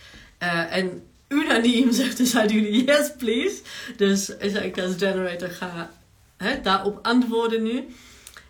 [0.42, 3.62] Uh, en unaniem zegt, zeiden jullie yes please.
[3.96, 5.90] Dus ik als generator ga
[6.37, 7.87] hè, daarop antwoorden nu.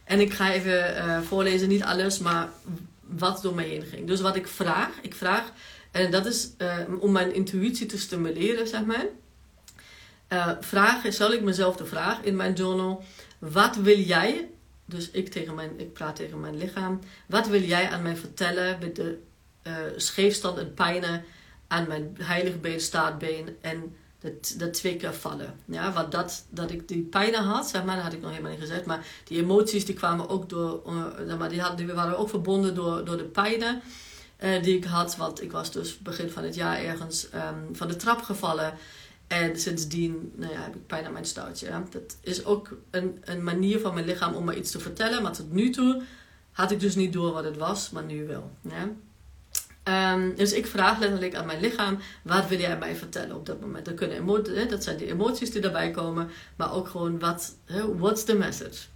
[0.04, 2.48] En ik ga even uh, voorlezen, niet alles, maar
[3.00, 4.06] wat door mij heen ging.
[4.06, 5.52] Dus wat ik vraag, ik vraag,
[5.90, 6.50] en dat is
[7.00, 9.06] om mijn intuïtie te stimuleren, zeg maar
[10.32, 13.04] uh, vragen, stel ik mezelf de vraag in mijn journal:
[13.38, 14.50] wat wil jij?
[14.84, 17.00] Dus ik, tegen mijn, ik praat tegen mijn lichaam.
[17.26, 19.18] Wat wil jij aan mij vertellen met de
[19.66, 21.24] uh, scheefstand en pijnen
[21.68, 25.54] aan mijn heilige been, staartbeen en dat, dat twee keer vallen.
[25.64, 28.60] Ja, wat dat, dat ik die pijnen had, zeg maar, had ik nog helemaal niet
[28.60, 28.86] gezegd.
[28.86, 30.82] Maar die emoties die kwamen ook door,
[31.26, 33.82] uh, maar die, had, die waren ook verbonden door, door de pijnen
[34.62, 35.16] die ik had.
[35.16, 38.74] Want ik was dus begin van het jaar ergens um, van de trap gevallen.
[39.30, 41.82] En sindsdien nou ja, heb ik pijn aan mijn stoutje.
[41.90, 45.22] Dat is ook een, een manier van mijn lichaam om me iets te vertellen.
[45.22, 46.02] Maar tot nu toe
[46.52, 48.50] had ik dus niet door wat het was, maar nu wel.
[49.84, 53.60] Um, dus ik vraag letterlijk aan mijn lichaam: wat wil jij mij vertellen op dat
[53.60, 53.84] moment?
[53.84, 57.54] Dat, kunnen emoties, dat zijn de emoties die daarbij komen, maar ook gewoon wat,
[57.96, 58.86] what's the message?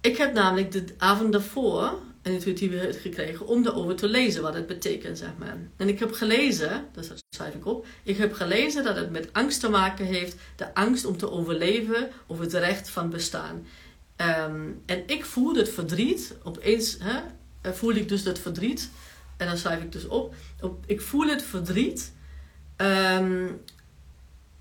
[0.00, 4.66] Ik heb namelijk de avond daarvoor een intuïtieve gekregen om erover te lezen wat het
[4.66, 5.56] betekent, zeg maar.
[5.76, 9.28] En ik heb gelezen, dus dat schrijf ik op, ik heb gelezen dat het met
[9.32, 13.66] angst te maken heeft, de angst om te overleven of het recht van bestaan.
[14.16, 17.20] Um, en ik voelde het verdriet, opeens hè,
[17.60, 18.90] eh, voelde ik dus dat verdriet,
[19.36, 20.34] en dan schrijf ik dus op,
[20.86, 22.12] ik voel het verdriet
[22.76, 23.60] um,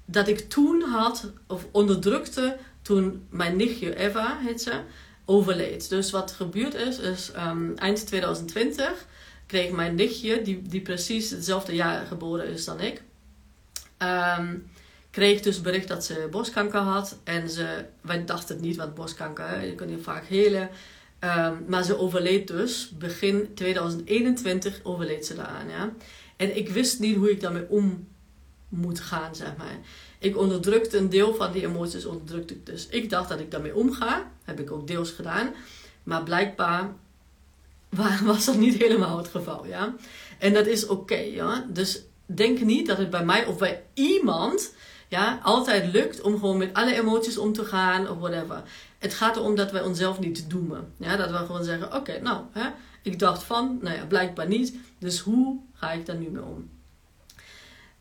[0.05, 4.81] dat ik toen had, of onderdrukte, toen mijn nichtje Eva, heet ze,
[5.25, 5.89] overleed.
[5.89, 9.05] Dus wat gebeurd is, is um, eind 2020
[9.45, 13.01] kreeg mijn nichtje, die, die precies hetzelfde jaar geboren is dan ik,
[13.97, 14.71] um,
[15.11, 17.17] kreeg dus bericht dat ze borstkanker had.
[17.23, 20.69] En ze, wij dachten het niet, want borstkanker, je kunt je vaak helen.
[21.19, 25.69] Um, maar ze overleed dus, begin 2021 overleed ze daaraan.
[25.69, 25.93] Ja?
[26.35, 28.07] En ik wist niet hoe ik daarmee om
[28.73, 29.77] moet gaan, zeg maar.
[30.19, 32.87] Ik onderdrukte een deel van die emoties, onderdrukte ik dus.
[32.87, 35.53] Ik dacht dat ik daarmee omga, heb ik ook deels gedaan.
[36.03, 36.93] Maar blijkbaar
[38.23, 39.95] was dat niet helemaal het geval, ja.
[40.39, 41.23] En dat is oké.
[41.67, 44.73] Dus denk niet dat het bij mij of bij iemand
[45.07, 48.63] ja, altijd lukt om gewoon met alle emoties om te gaan of whatever.
[48.99, 50.93] Het gaat erom dat wij onszelf niet doemen.
[50.97, 52.69] Ja, dat we gewoon zeggen: Oké, nou, hè,
[53.01, 54.75] ik dacht van, nou ja, blijkbaar niet.
[54.99, 56.69] Dus hoe ga ik daar nu mee om?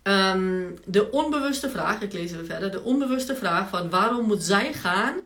[0.02, 2.70] Ehm, de onbewuste vraag, ik lees even verder.
[2.70, 5.20] De onbewuste vraag van waarom moet zij gaan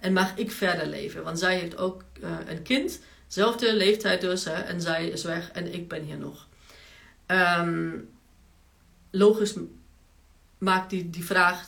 [0.00, 1.22] en mag ik verder leven?
[1.22, 5.50] Want zij heeft ook uh, een kind, zelfde leeftijd dus, hè, en zij is weg
[5.50, 6.48] en ik ben hier nog.
[7.26, 8.08] Um,
[9.10, 9.54] logisch
[10.58, 11.66] maakt die, die vraag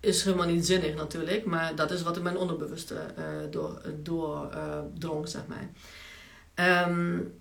[0.00, 4.50] is helemaal niet zinnig natuurlijk, maar dat is wat in mijn onderbewuste uh, door, door
[4.54, 5.68] uh, drong, zeg maar.
[6.88, 7.40] Um,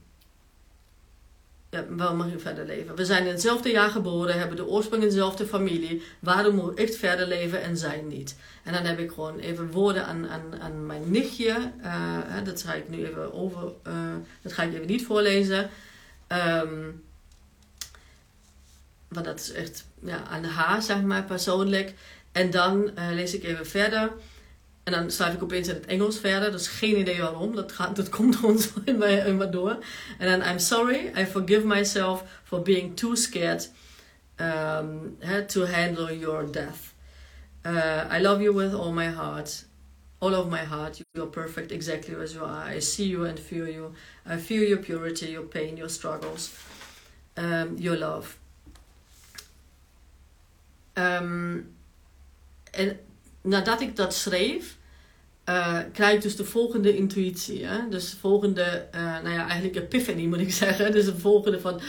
[1.90, 2.96] waarom mag je verder leven?
[2.96, 6.02] We zijn in hetzelfde jaar geboren, hebben de oorsprong in dezelfde familie.
[6.20, 8.36] Waarom moet ik verder leven en zij niet?
[8.64, 11.72] En dan heb ik gewoon even woorden aan, aan, aan mijn nichtje.
[11.84, 13.64] Uh, dat ga ik nu even over.
[13.88, 13.94] Uh,
[14.42, 15.70] dat ga ik even niet voorlezen.
[16.28, 17.04] Um,
[19.08, 21.94] want dat is echt ja, aan haar, zeg maar, persoonlijk.
[22.32, 24.12] En dan uh, lees ik even verder.
[24.84, 26.52] En dan schrijf ik opeens in het Engels verder.
[26.52, 27.56] Dus geen idee waarom.
[27.56, 28.42] Dat, gaat, dat komt
[28.98, 29.78] mij, in mij door.
[30.18, 31.12] En dan I'm sorry.
[31.18, 33.70] I forgive myself for being too scared
[34.38, 35.18] um,
[35.48, 36.94] to handle your death.
[37.66, 39.66] Uh, I love you with all my heart.
[40.20, 40.98] All of my heart.
[40.98, 42.76] You are perfect exactly as you are.
[42.76, 43.94] I see you and feel you.
[44.26, 46.52] I feel your purity, your pain, your struggles.
[47.38, 48.38] Um, your love.
[50.96, 51.74] Um,
[52.72, 53.00] en
[53.42, 54.78] nadat ik dat schreef,
[55.50, 57.66] uh, krijg ik dus de volgende intuïtie.
[57.66, 57.90] Hè?
[57.90, 60.92] Dus de volgende, uh, nou ja, eigenlijk epiphany moet ik zeggen.
[60.92, 61.80] Dus de volgende van,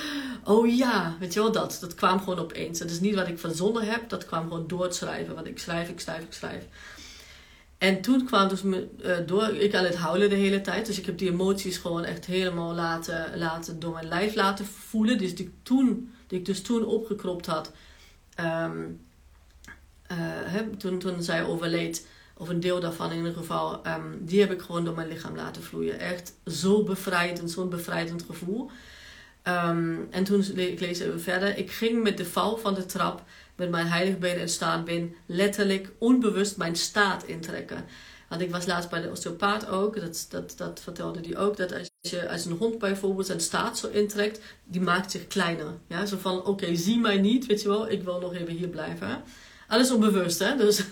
[0.44, 1.78] oh ja, weet je wel, dat.
[1.80, 2.78] Dat kwam gewoon opeens.
[2.78, 5.34] Dat is niet wat ik verzonnen heb, dat kwam gewoon door het schrijven.
[5.34, 6.64] Want ik schrijf, ik schrijf, ik schrijf.
[7.78, 10.86] En toen kwam dus me, uh, door, ik aan het huilen de hele tijd.
[10.86, 15.18] Dus ik heb die emoties gewoon echt helemaal laten, laten door mijn lijf laten voelen.
[15.18, 17.72] Dus die, toen, die ik dus toen opgekropt had.
[18.40, 19.00] Um,
[20.12, 24.52] uh, toen, toen zij overleed, of een deel daarvan in ieder geval, um, die heb
[24.52, 25.98] ik gewoon door mijn lichaam laten vloeien.
[25.98, 28.70] Echt zo bevrijdend, zo'n bevrijdend gevoel.
[29.48, 33.22] Um, en toen, ik lees even verder, ik ging met de val van de trap
[33.56, 37.84] met mijn heiligbeen en staartbeen letterlijk onbewust mijn staat intrekken.
[38.28, 41.72] Want ik was laatst bij de osteopaat ook, dat, dat, dat vertelde die ook, dat
[41.72, 45.72] als, je, als een hond bijvoorbeeld zijn staat zo intrekt, die maakt zich kleiner.
[45.86, 46.06] Ja?
[46.06, 49.22] Zo van, oké, zie mij niet, weet je wel, ik wil nog even hier blijven.
[49.72, 50.56] Alles onbewust, hè.
[50.56, 50.84] Dus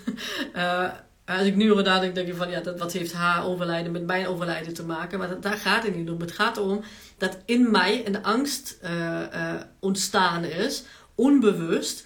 [0.55, 0.89] uh,
[1.25, 4.05] als ik nu over nadenk, denk ik van, ja, dat, wat heeft haar overlijden met
[4.05, 5.19] mijn overlijden te maken?
[5.19, 6.21] Maar daar gaat het niet om.
[6.21, 6.83] Het gaat erom
[7.17, 8.89] dat in mij een angst uh,
[9.33, 10.83] uh, ontstaan is,
[11.15, 12.05] onbewust.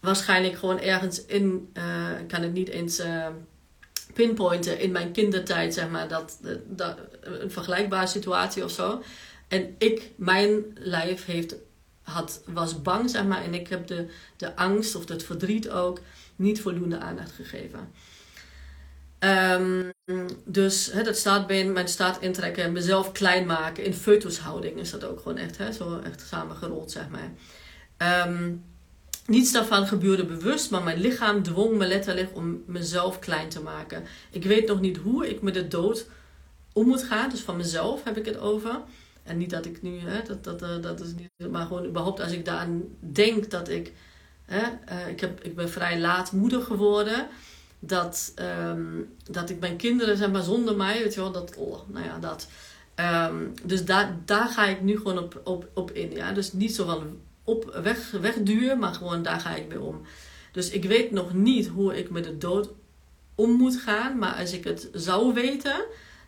[0.00, 1.72] Waarschijnlijk gewoon ergens in,
[2.28, 3.02] kan het niet eens
[4.14, 9.02] pinpointen in mijn kindertijd, zeg maar, dat, dat, een vergelijkbare situatie of zo.
[9.48, 11.54] En ik, mijn lijf heeft
[12.04, 13.44] had, was bang, zeg maar.
[13.44, 16.00] En ik heb de, de angst of het verdriet ook
[16.36, 17.92] niet voldoende aandacht gegeven.
[19.18, 19.92] Um,
[20.44, 23.84] dus hè, dat staatbeen, mijn staat intrekken, mezelf klein maken.
[23.84, 27.32] In foetushouding is dat ook gewoon echt, hè, zo echt samengerold, zeg maar.
[28.28, 28.64] Um,
[29.26, 34.04] niets daarvan gebeurde bewust, maar mijn lichaam dwong me letterlijk om mezelf klein te maken.
[34.30, 36.06] Ik weet nog niet hoe ik met de dood
[36.72, 38.80] om moet gaan, dus van mezelf heb ik het over.
[39.24, 42.20] En niet dat ik nu, hè, dat, dat, eh, dat is niet, maar gewoon überhaupt
[42.20, 43.92] als ik daaraan denk dat ik,
[44.44, 47.26] hè, uh, ik, heb, ik ben vrij laat moeder geworden.
[47.78, 48.34] Dat,
[48.68, 52.04] um, dat ik mijn kinderen, zeg maar, zonder mij, weet je wel, dat, oh, nou
[52.04, 52.48] ja, dat.
[53.30, 56.32] Um, dus daar, daar ga ik nu gewoon op, op, op in, ja.
[56.32, 60.00] Dus niet zo van op, weg, wegduwen, maar gewoon daar ga ik mee om.
[60.52, 62.70] Dus ik weet nog niet hoe ik met de dood
[63.34, 65.84] om moet gaan, maar als ik het zou weten,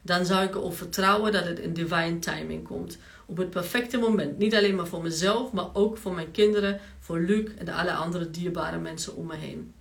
[0.07, 2.99] dan zou ik erop vertrouwen dat het in divine timing komt.
[3.27, 4.38] Op het perfecte moment.
[4.38, 8.31] Niet alleen maar voor mezelf, maar ook voor mijn kinderen, voor Luc en alle andere
[8.31, 9.73] dierbare mensen om me heen.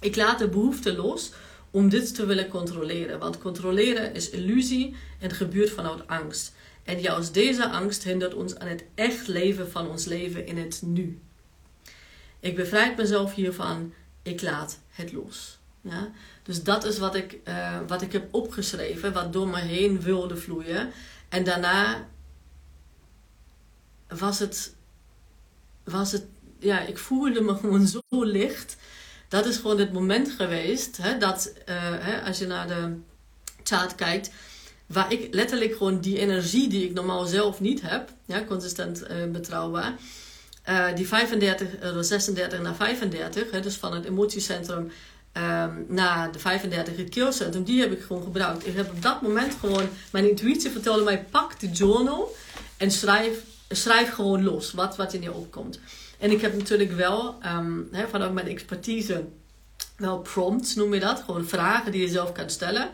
[0.00, 1.32] Ik laat de behoefte los
[1.70, 3.18] om dit te willen controleren.
[3.18, 6.54] Want controleren is illusie en gebeurt vanuit angst.
[6.84, 10.82] En juist deze angst hindert ons aan het echt leven van ons leven in het
[10.84, 11.20] nu.
[12.40, 13.92] Ik bevrijd mezelf hiervan.
[14.22, 15.58] Ik laat het los.
[15.82, 16.10] Ja?
[16.42, 20.36] Dus dat is wat ik, uh, wat ik heb opgeschreven, wat door me heen wilde
[20.36, 20.90] vloeien.
[21.28, 22.08] En daarna
[24.08, 24.74] was het,
[25.84, 26.24] was het,
[26.58, 28.76] ja, ik voelde me gewoon zo licht.
[29.28, 32.96] Dat is gewoon het moment geweest, hè, dat uh, hè, als je naar de
[33.62, 34.30] chart kijkt,
[34.86, 39.30] waar ik letterlijk gewoon die energie die ik normaal zelf niet heb, ja, consistent uh,
[39.30, 39.94] betrouwbaar,
[40.68, 41.68] uh, die 35,
[42.04, 44.90] 36 naar 35, hè, dus van het emotiecentrum
[45.32, 48.66] um, na de 35 het keelcentrum, die heb ik gewoon gebruikt.
[48.66, 52.34] Ik heb op dat moment gewoon, mijn intuïtie vertelde mij, pak de journal
[52.76, 55.80] en schrijf, schrijf gewoon los wat, wat in je opkomt.
[56.18, 59.24] En ik heb natuurlijk wel um, vanuit mijn expertise
[59.96, 61.22] wel prompts, noem je dat.
[61.24, 62.90] Gewoon vragen die je zelf kan stellen.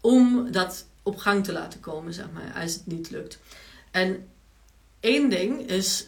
[0.00, 3.38] Om dat op gang te laten komen, zeg maar, als het niet lukt.
[3.90, 4.28] En
[5.00, 6.06] één ding is,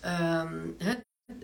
[0.78, 0.94] hè,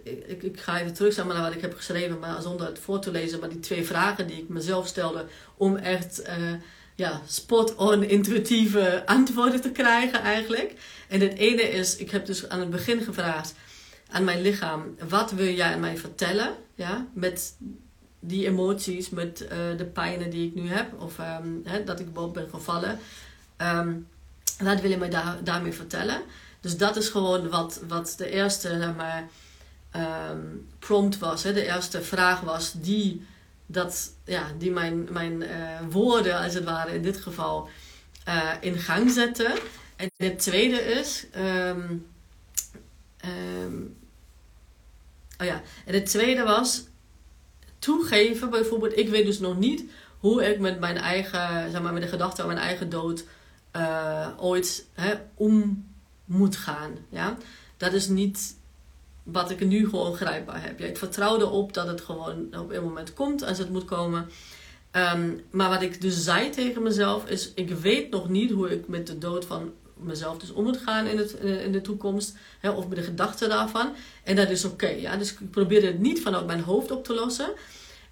[0.02, 3.10] ik, ik, ga even terug naar wat ik heb geschreven, maar zonder het voor te
[3.10, 3.40] lezen.
[3.40, 6.52] Maar die twee vragen die ik mezelf stelde om echt uh,
[6.94, 10.74] ja, spot-on intuïtieve antwoorden te krijgen eigenlijk.
[11.08, 13.54] En het ene is, ik heb dus aan het begin gevraagd
[14.10, 16.54] aan mijn lichaam, wat wil jij mij vertellen?
[16.74, 17.56] Ja, met
[18.20, 22.12] die emoties, met uh, de pijnen die ik nu heb, of um, hè, dat ik
[22.12, 22.98] boven ben gevallen.
[23.58, 24.08] Um,
[24.58, 26.22] wat wil je mij daar, daarmee vertellen?
[26.60, 29.28] Dus dat is gewoon wat, wat de eerste maar,
[29.96, 33.26] um, prompt was, hè, de eerste vraag was die,
[33.66, 35.48] dat, ja, die mijn, mijn uh,
[35.90, 37.68] woorden, als het ware in dit geval,
[38.28, 39.52] uh, in gang zetten.
[39.96, 41.26] En het tweede is.
[41.36, 42.06] Um,
[43.24, 43.96] um,
[45.38, 46.84] oh ja, en het tweede was
[47.78, 49.84] toegeven, bijvoorbeeld, ik weet dus nog niet
[50.18, 53.24] hoe ik met mijn eigen, zeg maar, met de gedachte aan mijn eigen dood
[53.76, 55.86] uh, ooit hè, om
[56.24, 56.96] moet gaan.
[57.08, 57.36] Ja?
[57.76, 58.56] Dat is niet
[59.22, 60.78] wat ik nu gewoon grijpbaar heb.
[60.78, 64.28] Ja, vertrouw erop dat het gewoon op een moment komt als het moet komen.
[64.92, 68.88] Um, maar wat ik dus zei tegen mezelf is: ik weet nog niet hoe ik
[68.88, 72.36] met de dood van mezelf dus om moet gaan in, het, in de toekomst.
[72.60, 73.94] Hè, of met de gedachten daarvan.
[74.24, 74.88] En dat is oké.
[74.88, 75.16] ja?
[75.16, 77.52] Dus ik probeer het niet vanuit mijn hoofd op te lossen.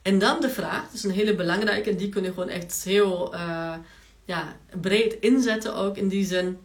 [0.02, 2.84] En dan de vraag, dat is een hele belangrijke, en die kun je gewoon echt
[2.84, 3.74] heel uh,
[4.24, 6.58] ja, breed inzetten ook in die zin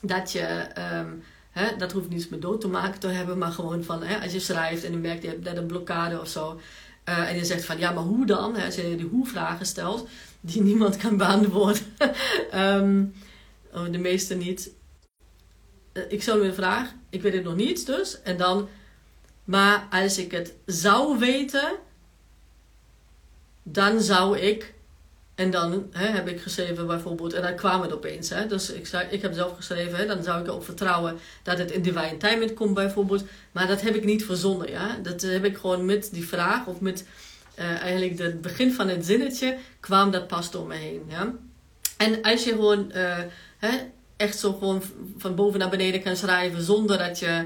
[0.00, 0.66] dat je,
[0.98, 1.22] um,
[1.54, 4.32] hè, dat hoeft niets met dood te maken te hebben, maar gewoon van hè, als
[4.32, 6.60] je schrijft en je merkt je hebt net een blokkade of zo.
[7.08, 8.56] Uh, en je zegt van ja, maar hoe dan?
[8.56, 10.08] Hè, als je die hoe-vragen stelt,
[10.40, 11.82] die niemand kan beantwoorden.
[12.54, 13.14] um,
[13.92, 14.70] de meeste niet.
[15.92, 18.22] Uh, ik stel nu een vraag, ik weet het nog niet dus.
[18.22, 18.68] En dan,
[19.44, 21.72] maar als ik het zou weten,
[23.62, 24.73] dan zou ik
[25.34, 28.28] en dan hè, heb ik geschreven bijvoorbeeld, en dan kwam het opeens.
[28.28, 31.58] Hè, dus ik, zei, ik heb zelf geschreven, hè, dan zou ik erop vertrouwen dat
[31.58, 33.24] het in divine timing komt bijvoorbeeld.
[33.52, 34.70] Maar dat heb ik niet verzonnen.
[34.70, 34.98] Ja?
[35.02, 37.04] Dat heb ik gewoon met die vraag of met
[37.58, 41.02] uh, eigenlijk het begin van het zinnetje kwam dat pas door me heen.
[41.08, 41.32] Ja?
[41.96, 43.18] En als je gewoon uh,
[43.58, 43.70] hè,
[44.16, 44.82] echt zo gewoon
[45.18, 47.44] van boven naar beneden kan schrijven zonder dat je,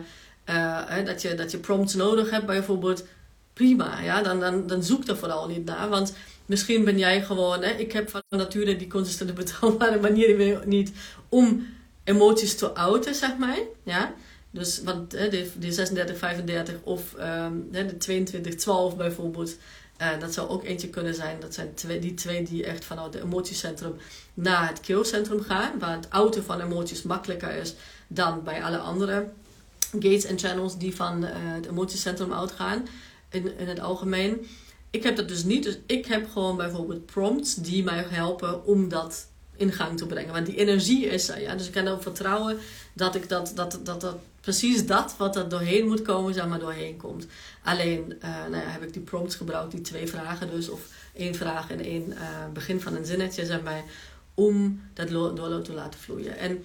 [0.51, 3.05] uh, hè, dat je, dat je prompts nodig hebt bijvoorbeeld,
[3.53, 4.01] prima.
[4.01, 4.23] Ja?
[4.23, 5.89] Dan, dan, dan zoek er vooral niet naar.
[5.89, 6.15] Want
[6.49, 10.93] Misschien ben jij gewoon, hè, ik heb van nature die consistente betrouwbare manier niet
[11.29, 11.67] om
[12.05, 13.59] emoties te outen, zeg maar.
[13.83, 14.15] Ja?
[14.51, 19.57] Dus want hè, de, de 36, 35 of um, de 22, 12 bijvoorbeeld.
[20.01, 21.41] Uh, dat zou ook eentje kunnen zijn.
[21.41, 23.95] Dat zijn twee, die twee die echt vanuit het emotiecentrum
[24.35, 25.79] naar het keelcentrum gaan.
[25.79, 27.75] Waar het outen van emoties makkelijker is
[28.07, 29.29] dan bij alle andere
[29.93, 32.87] gates en channels die van uh, het emotiecentrum uitgaan
[33.29, 34.47] in, in het algemeen
[34.91, 35.63] ik heb dat dus niet.
[35.63, 40.33] Dus ik heb gewoon bijvoorbeeld prompts die mij helpen om dat in gang te brengen.
[40.33, 41.41] Want die energie is er.
[41.41, 41.55] Ja?
[41.55, 42.59] Dus ik kan erop vertrouwen
[42.93, 46.59] dat ik dat, dat, dat, dat precies dat wat er doorheen moet komen, zeg maar
[46.59, 47.27] doorheen komt.
[47.63, 50.81] Alleen uh, nou ja, heb ik die prompts gebruikt, die twee vragen dus, of
[51.15, 52.19] één vraag en één uh,
[52.53, 53.85] begin van een zinnetje, zeg maar,
[54.35, 56.39] om dat door te laten vloeien.
[56.39, 56.65] En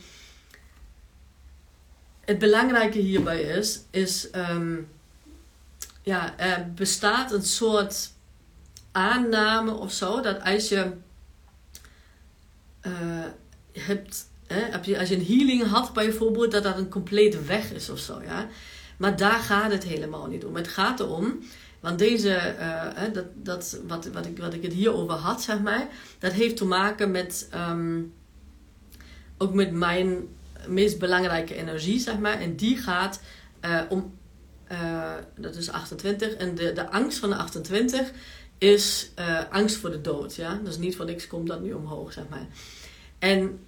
[2.20, 4.88] het belangrijke hierbij is, is um,
[6.02, 8.12] ja, er bestaat een soort
[8.94, 10.92] aanname of zo, dat als je
[12.88, 13.26] uh,
[13.72, 18.00] hebt, hè, als je een healing had bijvoorbeeld, dat dat een compleet weg is of
[18.00, 18.48] zo, ja.
[18.98, 20.56] Maar daar gaat het helemaal niet om.
[20.56, 21.40] Het gaat erom,
[21.80, 25.60] want deze, uh, dat, dat, wat, wat, ik, wat ik het hier over had, zeg
[25.60, 25.88] maar,
[26.20, 28.14] dat heeft te maken met, um,
[29.38, 30.28] ook met mijn
[30.68, 32.40] meest belangrijke energie, zeg maar.
[32.40, 33.22] En die gaat
[33.62, 34.14] uh, om,
[35.38, 38.12] dat is 28, en de, de angst van de 28
[38.63, 40.36] is uh, angst voor de dood.
[40.36, 40.60] Ja?
[40.63, 42.47] Dus niet van niks komt dat nu omhoog, zeg maar.
[43.19, 43.60] En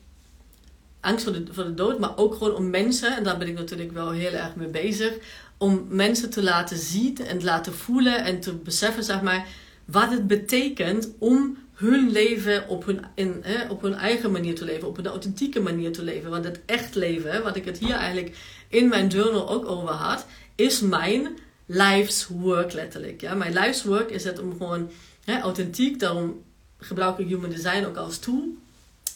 [0.99, 3.57] angst voor de, voor de dood, maar ook gewoon om mensen, en daar ben ik
[3.57, 5.13] natuurlijk wel heel erg mee bezig,
[5.57, 9.47] om mensen te laten zien en te laten voelen en te beseffen, zeg maar,
[9.85, 14.65] wat het betekent om hun leven op hun, in, hè, op hun eigen manier te
[14.65, 16.29] leven, op een authentieke manier te leven.
[16.29, 18.37] Want het echt leven, wat ik het hier eigenlijk
[18.67, 20.25] in mijn journal ook over had,
[20.55, 23.21] is mijn life's work letterlijk.
[23.21, 23.33] Ja?
[23.33, 24.89] Mijn life's work is het om gewoon
[25.25, 26.43] authentiek, daarom
[26.77, 28.43] gebruik ik human design ook als tool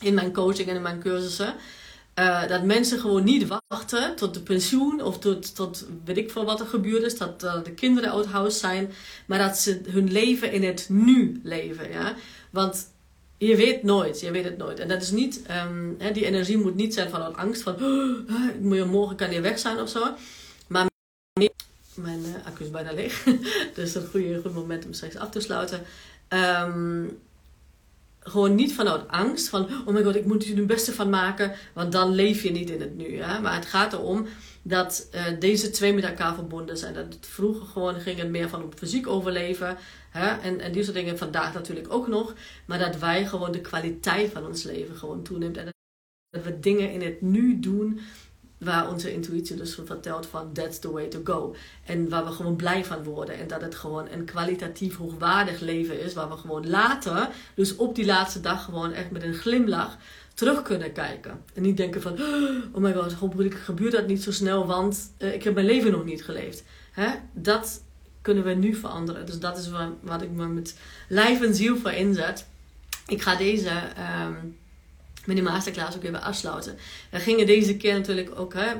[0.02, 1.56] in mijn coaching en in mijn cursussen.
[2.20, 6.46] Uh, dat mensen gewoon niet wachten tot de pensioen of tot, tot weet ik veel
[6.46, 8.92] wat er gebeurd is, dat uh, de kinderen uit huis zijn,
[9.26, 11.92] maar dat ze hun leven in het nu leven.
[11.92, 12.16] Ja?
[12.50, 12.88] Want
[13.38, 14.80] je weet nooit, je weet het nooit.
[14.80, 18.86] En dat is niet, um, hè, die energie moet niet zijn van angst van, oh,
[18.86, 20.08] morgen kan je weg zijn of zo.
[20.68, 20.88] Maar
[22.02, 23.24] mijn uh, accu is bijna leeg.
[23.76, 25.82] dus een goede, goed moment om straks af te sluiten.
[26.28, 27.06] Ehm,
[28.20, 29.50] gewoon niet vanuit angst.
[29.50, 31.54] Van, oh my god, ik moet er het beste van maken.
[31.74, 33.22] Want dan leef je niet in het nu.
[33.22, 33.40] Hè?
[33.42, 34.28] Maar het gaat erom
[34.62, 36.94] dat uh, deze twee met elkaar verbonden zijn.
[36.94, 39.78] Dat het vroeger gewoon ging het meer van op fysiek overleven.
[40.10, 40.28] Hè?
[40.28, 42.34] En, en die soort dingen vandaag natuurlijk ook nog.
[42.66, 45.58] Maar dat wij gewoon de kwaliteit van ons leven gewoon toeneemt.
[45.58, 45.74] En
[46.30, 48.00] dat we dingen in het nu doen
[48.60, 51.56] waar onze intuïtie dus vertelt van that's the way to go.
[51.86, 53.38] En waar we gewoon blij van worden.
[53.38, 56.14] En dat het gewoon een kwalitatief hoogwaardig leven is.
[56.14, 59.98] Waar we gewoon later, dus op die laatste dag gewoon echt met een glimlach
[60.34, 61.42] terug kunnen kijken.
[61.54, 62.18] En niet denken van,
[62.72, 65.92] oh my god, hopelijk gebeurt dat niet zo snel, want uh, ik heb mijn leven
[65.92, 66.64] nog niet geleefd.
[66.92, 67.08] Hè?
[67.34, 67.84] Dat
[68.22, 69.26] kunnen we nu veranderen.
[69.26, 70.76] Dus dat is wat, wat ik me met
[71.08, 72.48] lijf en ziel voor inzet.
[73.08, 73.72] Ik ga deze...
[74.28, 74.58] Um,
[75.26, 76.78] met die masterclass ook even afsluiten.
[77.12, 78.72] We gingen deze keer natuurlijk ook hè,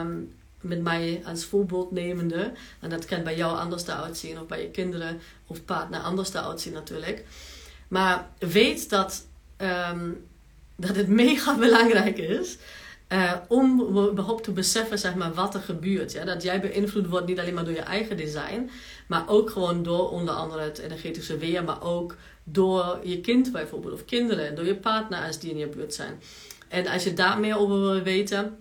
[0.00, 2.52] um, met mij als voorbeeld nemende.
[2.80, 6.30] En dat kan bij jou anders te uitzien, of bij je kinderen of partner anders
[6.30, 7.24] te uitzien natuurlijk.
[7.88, 9.26] Maar weet dat,
[9.92, 10.24] um,
[10.76, 12.56] dat het mega belangrijk is
[13.12, 13.80] uh, om
[14.10, 16.12] überhaupt te beseffen zeg maar, wat er gebeurt.
[16.12, 16.24] Ja?
[16.24, 18.70] Dat jij beïnvloed wordt niet alleen maar door je eigen design,
[19.10, 23.94] maar ook gewoon door onder andere het energetische weer, maar ook door je kind bijvoorbeeld,
[23.94, 26.20] of kinderen, door je partner als die in je buurt zijn.
[26.68, 28.58] En als je daar meer over wil weten,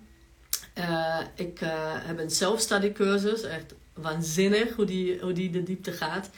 [0.78, 5.92] uh, ik uh, heb een self-study cursus, echt waanzinnig hoe die, hoe die de diepte
[5.92, 6.30] gaat.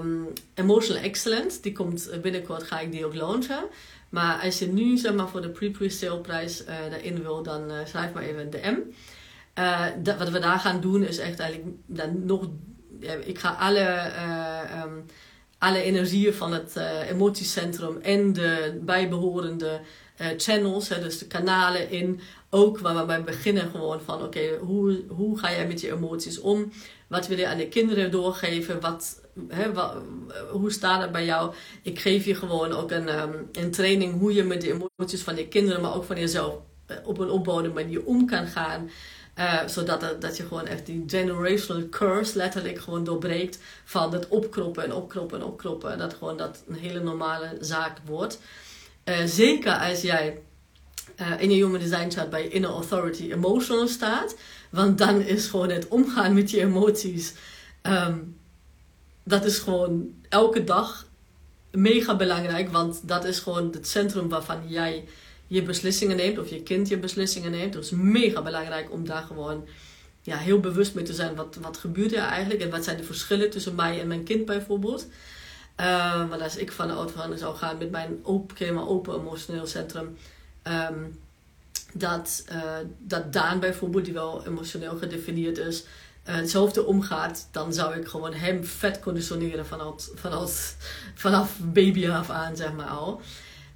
[0.00, 3.64] Um, Emotional Excellence, die komt binnenkort, ga ik die ook launchen.
[4.08, 6.64] Maar als je nu zeg maar, voor de pre-pre-sale prijs
[7.04, 8.78] uh, wil, dan schrijf maar even een DM.
[10.18, 12.48] Wat we daar gaan doen is echt eigenlijk dan nog...
[13.24, 14.12] ik ga alle,
[14.84, 15.04] um,
[15.58, 16.76] alle energieën van het
[17.10, 19.80] emotiecentrum en de bijbehorende
[20.36, 22.20] channels, hè, dus de kanalen in,
[22.50, 26.40] ook waar we bij beginnen gewoon van oké, hoe, hoe ga jij met je emoties
[26.40, 26.72] om?
[27.06, 28.80] Wat wil je aan de kinderen doorgeven?
[28.80, 29.70] Wat, hè,
[30.50, 31.54] hoe staat het bij jou?
[31.82, 35.36] Ik geef je gewoon ook een, um, een training hoe je met de emoties van
[35.36, 36.54] je kinderen, maar ook van jezelf
[36.90, 38.90] uh, op een opbouwende manier om kan gaan.
[39.38, 44.84] Uh, zodat dat je gewoon echt die generational curse letterlijk gewoon doorbreekt van het opkroppen
[44.84, 45.92] en opkroppen en opkroppen.
[45.92, 48.38] En dat gewoon dat een hele normale zaak wordt.
[49.04, 50.38] Uh, zeker als jij
[51.20, 54.36] uh, in je human design chart bij inner authority emotional staat.
[54.70, 57.34] Want dan is gewoon het omgaan met je emoties.
[57.82, 58.38] Um,
[59.24, 61.06] dat is gewoon elke dag
[61.70, 62.70] mega belangrijk.
[62.72, 65.08] Want dat is gewoon het centrum waarvan jij
[65.46, 66.38] je beslissingen neemt.
[66.38, 67.72] Of je kind je beslissingen neemt.
[67.72, 69.68] Dus mega belangrijk om daar gewoon
[70.22, 71.34] ja, heel bewust mee te zijn.
[71.34, 72.60] Wat, wat gebeurt er eigenlijk?
[72.60, 75.06] En wat zijn de verschillen tussen mij en mijn kind bijvoorbeeld?
[75.80, 80.16] Uh, want als ik van de van zou gaan met mijn open, open emotioneel centrum
[80.68, 81.18] Um,
[81.92, 82.62] dat, uh,
[82.98, 85.84] dat Daan bijvoorbeeld, die wel emotioneel gedefinieerd is,
[86.28, 90.76] uh, hetzelfde omgaat, dan zou ik gewoon hem vet conditioneren vanaf, vanaf,
[91.14, 93.20] vanaf baby af aan, zeg maar al.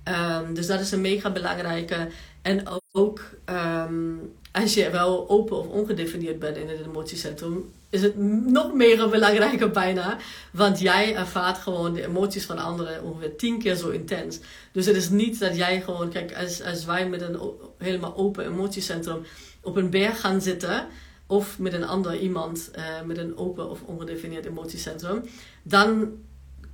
[0.09, 2.09] Um, dus dat is een mega belangrijke.
[2.43, 8.19] En ook um, als je wel open of ongedefinieerd bent in het emotiecentrum, is het
[8.47, 10.19] nog meer belangrijker bijna.
[10.53, 14.39] Want jij ervaart gewoon de emoties van anderen ongeveer tien keer zo intens.
[14.73, 17.39] Dus het is niet dat jij gewoon, kijk, als, als wij met een
[17.79, 19.23] helemaal open emotiecentrum
[19.61, 20.87] op een berg gaan zitten.
[21.27, 25.23] Of met een ander iemand uh, met een open of ongedefinieerd emotiecentrum.
[25.63, 26.13] Dan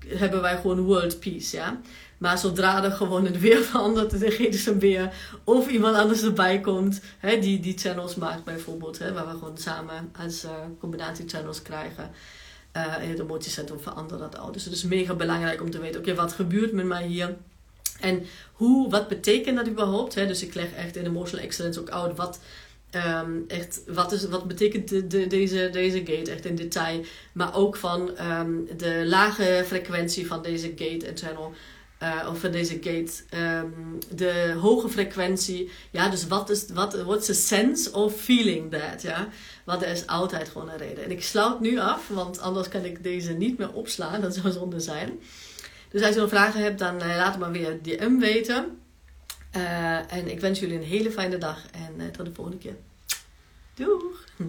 [0.07, 1.81] hebben wij gewoon world peace, ja.
[2.19, 5.13] Maar zodra er gewoon het weer verandert, de energetische weer,
[5.45, 9.59] of iemand anders erbij komt, hè, die die channels maakt bijvoorbeeld, hè, waar we gewoon
[9.59, 10.51] samen als uh,
[10.81, 12.11] combinatie channels krijgen.
[12.77, 14.53] Uh, in het emotiecentrum verandert dat al.
[14.53, 17.37] Dus het is mega belangrijk om te weten, oké, wat gebeurt met mij hier?
[18.01, 20.15] En hoe, wat betekent dat überhaupt?
[20.15, 20.27] Hè?
[20.27, 22.41] Dus ik leg echt in Emotional Excellence ook uit wat,
[23.21, 27.05] um, echt, wat, is, wat betekent de, de, deze, deze gate echt in detail.
[27.33, 31.53] Maar ook van um, de lage frequentie van deze gate en channel.
[32.03, 35.71] Uh, of deze gate, um, de hoge frequentie.
[35.91, 39.03] Ja, dus wat is, wat, what's the sense of feeling that?
[39.03, 39.29] Ja,
[39.65, 41.05] want er is altijd gewoon een reden.
[41.05, 44.21] En ik sluit nu af, want anders kan ik deze niet meer opslaan.
[44.21, 45.21] Dat zou zonde zijn.
[45.91, 48.79] Dus als je nog vragen hebt, dan uh, laat het maar weer DM weten.
[49.57, 52.77] Uh, en ik wens jullie een hele fijne dag en tot de volgende keer.
[53.75, 54.25] Doeg!